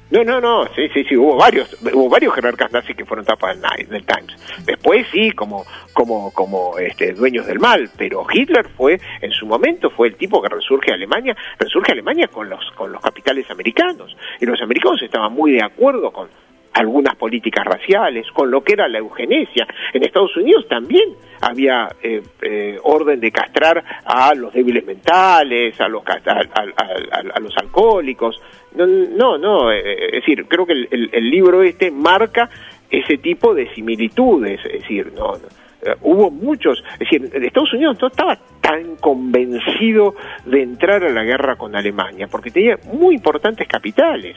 No, 0.09 0.23
no, 0.23 0.39
no, 0.39 0.65
sí, 0.73 0.87
sí, 0.93 1.03
sí, 1.03 1.17
hubo 1.17 1.35
varios, 1.35 1.75
hubo 1.81 2.07
varios 2.07 2.33
jerarcas 2.33 2.71
nazis 2.71 2.95
que 2.95 3.03
fueron 3.03 3.25
tapas 3.25 3.59
del, 3.59 3.87
del, 3.89 4.05
Times. 4.05 4.35
Después 4.65 5.05
sí, 5.11 5.31
como, 5.31 5.65
como, 5.91 6.31
como 6.31 6.77
este, 6.77 7.11
dueños 7.11 7.45
del 7.45 7.59
mal, 7.59 7.89
pero 7.97 8.25
Hitler 8.31 8.69
fue, 8.69 9.01
en 9.21 9.31
su 9.31 9.45
momento, 9.45 9.89
fue 9.89 10.07
el 10.07 10.15
tipo 10.15 10.41
que 10.41 10.47
resurge 10.47 10.93
Alemania, 10.93 11.35
resurge 11.59 11.91
Alemania 11.91 12.29
con 12.29 12.49
los, 12.49 12.71
con 12.71 12.93
los 12.93 13.01
capitales 13.01 13.51
americanos. 13.51 14.15
Y 14.39 14.45
los 14.45 14.61
americanos 14.61 15.01
estaban 15.01 15.33
muy 15.33 15.51
de 15.51 15.63
acuerdo 15.63 16.11
con 16.11 16.29
algunas 16.77 17.15
políticas 17.15 17.65
raciales, 17.65 18.25
con 18.31 18.51
lo 18.51 18.63
que 18.63 18.73
era 18.73 18.87
la 18.87 18.99
eugenesia. 18.99 19.67
En 19.93 20.03
Estados 20.03 20.35
Unidos 20.37 20.65
también 20.69 21.09
había 21.41 21.87
eh, 22.01 22.21
eh, 22.41 22.77
orden 22.83 23.19
de 23.19 23.31
castrar 23.31 23.83
a 24.05 24.33
los 24.35 24.53
débiles 24.53 24.85
mentales, 24.85 25.79
a 25.81 25.87
los, 25.87 26.03
a, 26.07 26.13
a, 26.13 27.19
a 27.33 27.39
los 27.39 27.55
alcohólicos. 27.57 28.41
No, 28.75 29.37
no, 29.37 29.71
eh, 29.71 30.07
es 30.07 30.11
decir, 30.11 30.45
creo 30.47 30.65
que 30.65 30.73
el, 30.73 31.09
el, 31.11 31.29
libro 31.29 31.63
este 31.63 31.89
marca 31.89 32.49
ese 32.89 33.17
tipo 33.17 33.53
de 33.53 33.73
similitudes, 33.73 34.59
es 34.65 34.81
decir, 34.81 35.11
no, 35.15 35.33
no 35.33 35.67
hubo 36.01 36.31
muchos, 36.31 36.83
es 36.93 36.99
decir, 36.99 37.29
Estados 37.33 37.73
Unidos 37.73 37.97
no 38.01 38.07
estaba 38.07 38.37
tan 38.61 38.95
convencido 38.97 40.15
de 40.45 40.63
entrar 40.63 41.03
a 41.03 41.09
la 41.09 41.23
guerra 41.23 41.55
con 41.55 41.75
Alemania, 41.75 42.27
porque 42.29 42.51
tenía 42.51 42.77
muy 42.93 43.15
importantes 43.15 43.67
capitales. 43.67 44.35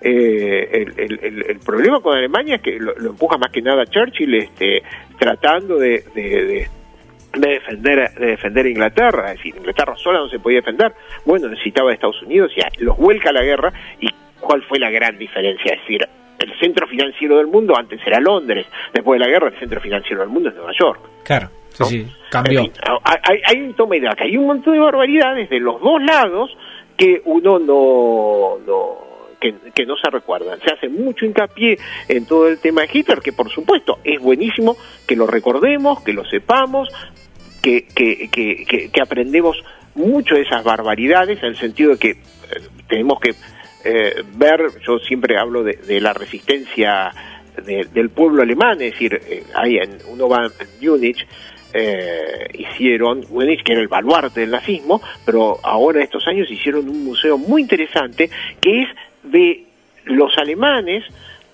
Eh, 0.00 0.86
el, 0.96 1.18
el, 1.20 1.44
el, 1.48 1.58
problema 1.58 2.00
con 2.00 2.16
Alemania 2.16 2.56
es 2.56 2.62
que 2.62 2.78
lo, 2.78 2.94
lo, 2.98 3.10
empuja 3.10 3.36
más 3.36 3.50
que 3.50 3.60
nada 3.60 3.84
Churchill 3.84 4.32
este, 4.32 4.80
tratando 5.18 5.76
de, 5.76 6.04
de, 6.14 6.22
de, 6.22 6.68
de 7.36 7.48
defender 7.48 8.14
de 8.14 8.26
defender 8.26 8.66
a 8.66 8.68
Inglaterra, 8.68 9.32
es 9.32 9.38
decir, 9.38 9.56
Inglaterra 9.56 9.96
sola 9.96 10.20
no 10.20 10.28
se 10.28 10.38
podía 10.38 10.58
defender, 10.58 10.92
bueno, 11.24 11.48
necesitaba 11.48 11.88
de 11.88 11.94
Estados 11.94 12.22
Unidos 12.22 12.52
y 12.56 12.84
los 12.84 12.96
vuelca 12.96 13.30
a 13.30 13.32
la 13.32 13.42
guerra. 13.42 13.72
Y 14.00 14.08
cuál 14.38 14.62
fue 14.62 14.78
la 14.78 14.88
gran 14.88 15.18
diferencia, 15.18 15.74
es 15.74 15.80
decir, 15.80 16.08
el 16.38 16.58
centro 16.60 16.86
financiero 16.86 17.38
del 17.38 17.48
mundo 17.48 17.76
antes 17.76 18.00
era 18.06 18.20
Londres, 18.20 18.66
después 18.92 19.18
de 19.18 19.26
la 19.26 19.30
guerra 19.32 19.48
el 19.48 19.58
centro 19.58 19.80
financiero 19.80 20.20
del 20.20 20.30
mundo 20.30 20.50
es 20.50 20.54
Nueva 20.54 20.72
York. 20.78 21.00
Claro, 21.24 21.50
sí, 21.70 22.06
cambió. 22.30 22.60
En 22.60 22.66
fin, 22.66 22.74
hay, 23.04 23.40
hay, 23.44 23.60
un 23.62 23.74
toma 23.74 23.96
y 23.96 24.00
daca, 24.00 24.24
hay 24.24 24.36
un 24.36 24.46
montón 24.46 24.74
de 24.74 24.78
barbaridades 24.78 25.50
de 25.50 25.58
los 25.58 25.80
dos 25.80 26.00
lados 26.02 26.56
que 26.96 27.20
uno 27.24 27.58
no, 27.58 28.58
no 28.64 29.07
que, 29.40 29.86
no 29.86 29.96
se 29.96 30.10
recuerdan. 30.10 30.60
Se 30.60 30.72
hace 30.72 30.88
mucho 30.88 31.24
hincapié 31.24 31.78
en 32.08 32.26
todo 32.26 32.48
el 32.48 32.58
tema 32.58 32.82
de 32.82 32.90
Hitler, 32.92 33.20
que 33.20 33.32
por 33.32 33.50
supuesto 33.50 33.98
es 34.04 34.20
buenísimo 34.20 34.76
que 35.06 35.16
lo 35.16 35.26
recordemos, 35.26 36.02
que 36.02 36.12
lo 36.12 36.24
sepamos, 36.24 36.88
que, 37.62 37.86
que, 37.86 38.28
que, 38.30 39.00
aprendemos 39.00 39.62
mucho 39.94 40.34
de 40.34 40.42
esas 40.42 40.62
barbaridades, 40.64 41.38
en 41.42 41.50
el 41.50 41.56
sentido 41.56 41.92
de 41.92 41.98
que 41.98 42.10
eh, 42.10 42.16
tenemos 42.88 43.20
que 43.20 43.34
eh, 43.84 44.22
ver, 44.36 44.60
yo 44.86 44.98
siempre 44.98 45.38
hablo 45.38 45.62
de, 45.62 45.74
de 45.74 46.00
la 46.00 46.12
resistencia 46.12 47.12
de, 47.64 47.86
del 47.92 48.10
pueblo 48.10 48.42
alemán, 48.42 48.80
es 48.80 48.92
decir, 48.92 49.20
eh, 49.26 49.44
ahí 49.54 49.76
en, 49.76 49.98
uno 50.08 50.28
va 50.28 50.46
en 50.46 50.52
Múnich, 50.80 51.26
eh, 51.72 52.48
hicieron, 52.54 53.24
Múnich 53.30 53.62
que 53.62 53.72
era 53.72 53.80
el 53.80 53.88
baluarte 53.88 54.40
del 54.40 54.50
nazismo, 54.50 55.02
pero 55.24 55.58
ahora 55.62 56.02
estos 56.02 56.26
años 56.26 56.50
hicieron 56.50 56.88
un 56.88 57.04
museo 57.04 57.36
muy 57.36 57.62
interesante 57.62 58.30
que 58.60 58.82
es 58.82 58.88
de 59.22 59.64
los 60.04 60.36
alemanes 60.38 61.04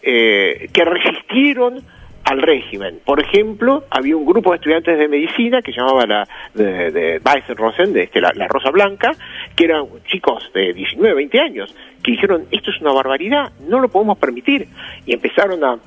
eh, 0.02 0.68
que 0.72 0.84
resistieron 0.84 1.82
al 2.24 2.40
régimen. 2.40 3.00
Por 3.04 3.20
ejemplo, 3.20 3.84
había 3.90 4.16
un 4.16 4.24
grupo 4.24 4.50
de 4.50 4.56
estudiantes 4.56 4.98
de 4.98 5.08
medicina 5.08 5.60
que 5.60 5.72
llamaba 5.72 6.06
la 6.06 6.28
de, 6.54 7.20
Weißenrosen, 7.24 7.92
de 7.92 8.04
este, 8.04 8.20
la, 8.20 8.32
Rosa 8.48 8.70
Blanca, 8.70 9.12
que 9.54 9.64
eran 9.64 9.84
chicos 10.06 10.50
de 10.54 10.72
19, 10.72 11.14
20 11.14 11.40
años, 11.40 11.74
que 12.02 12.12
dijeron, 12.12 12.46
esto 12.50 12.70
es 12.70 12.80
una 12.80 12.92
barbaridad, 12.92 13.52
no 13.68 13.78
lo 13.78 13.88
podemos 13.88 14.18
permitir. 14.18 14.66
Y 15.04 15.12
empezaron 15.12 15.62
a 15.64 15.78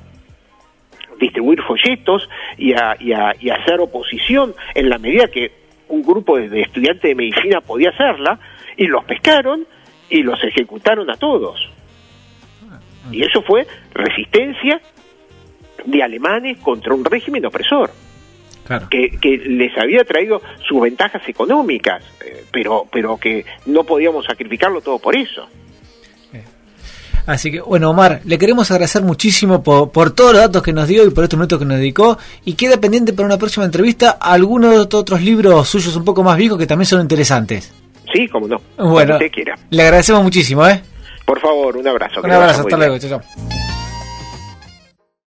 distribuir 1.18 1.60
folletos 1.62 2.28
y 2.56 2.72
a, 2.72 2.96
y 3.00 3.12
a, 3.12 3.34
y 3.40 3.50
a 3.50 3.56
hacer 3.56 3.80
oposición 3.80 4.54
en 4.74 4.88
la 4.88 4.98
medida 4.98 5.26
que 5.26 5.50
un 5.88 6.02
grupo 6.02 6.36
de 6.36 6.60
estudiantes 6.60 7.02
de 7.02 7.14
medicina 7.16 7.60
podía 7.60 7.90
hacerla, 7.90 8.38
y 8.76 8.86
los 8.86 9.04
pescaron 9.04 9.66
y 10.08 10.22
los 10.22 10.42
ejecutaron 10.42 11.10
a 11.10 11.16
todos. 11.16 11.58
Y 13.10 13.22
eso 13.22 13.42
fue 13.42 13.66
resistencia 13.92 14.80
de 15.84 16.02
alemanes 16.02 16.58
contra 16.58 16.94
un 16.94 17.04
régimen 17.04 17.44
opresor. 17.46 17.90
Claro. 18.66 18.88
Que, 18.90 19.18
que, 19.18 19.38
les 19.38 19.76
había 19.78 20.04
traído 20.04 20.42
sus 20.68 20.82
ventajas 20.82 21.26
económicas, 21.26 22.04
eh, 22.22 22.44
pero, 22.52 22.86
pero 22.92 23.16
que 23.16 23.46
no 23.64 23.84
podíamos 23.84 24.26
sacrificarlo 24.26 24.82
todo 24.82 24.98
por 24.98 25.16
eso. 25.16 25.48
Así 27.28 27.50
que, 27.50 27.60
bueno, 27.60 27.90
Omar, 27.90 28.22
le 28.24 28.38
queremos 28.38 28.70
agradecer 28.70 29.02
muchísimo 29.02 29.62
por, 29.62 29.90
por, 29.90 30.12
todos 30.12 30.32
los 30.32 30.40
datos 30.40 30.62
que 30.62 30.72
nos 30.72 30.88
dio 30.88 31.04
y 31.04 31.10
por 31.10 31.24
estos 31.24 31.38
minutos 31.38 31.58
que 31.58 31.66
nos 31.66 31.76
dedicó. 31.76 32.16
Y 32.46 32.54
queda 32.54 32.78
pendiente 32.78 33.12
para 33.12 33.26
una 33.26 33.36
próxima 33.36 33.66
entrevista 33.66 34.12
algunos 34.12 34.94
otros 34.94 35.20
libros 35.20 35.68
suyos 35.68 35.94
un 35.94 36.06
poco 36.06 36.22
más 36.22 36.38
viejos 36.38 36.58
que 36.58 36.66
también 36.66 36.86
son 36.86 37.02
interesantes. 37.02 37.70
Sí, 38.18 38.26
como 38.26 38.48
no. 38.48 38.60
Bueno, 38.76 39.14
usted 39.14 39.30
quiera. 39.30 39.54
le 39.70 39.80
agradecemos 39.80 40.24
muchísimo, 40.24 40.66
¿eh? 40.66 40.82
Por 41.24 41.38
favor, 41.38 41.76
un 41.76 41.86
abrazo. 41.86 42.20
Un 42.20 42.32
abrazo, 42.32 42.62
hasta 42.62 42.76
luego. 42.76 42.98
Chau. 42.98 43.20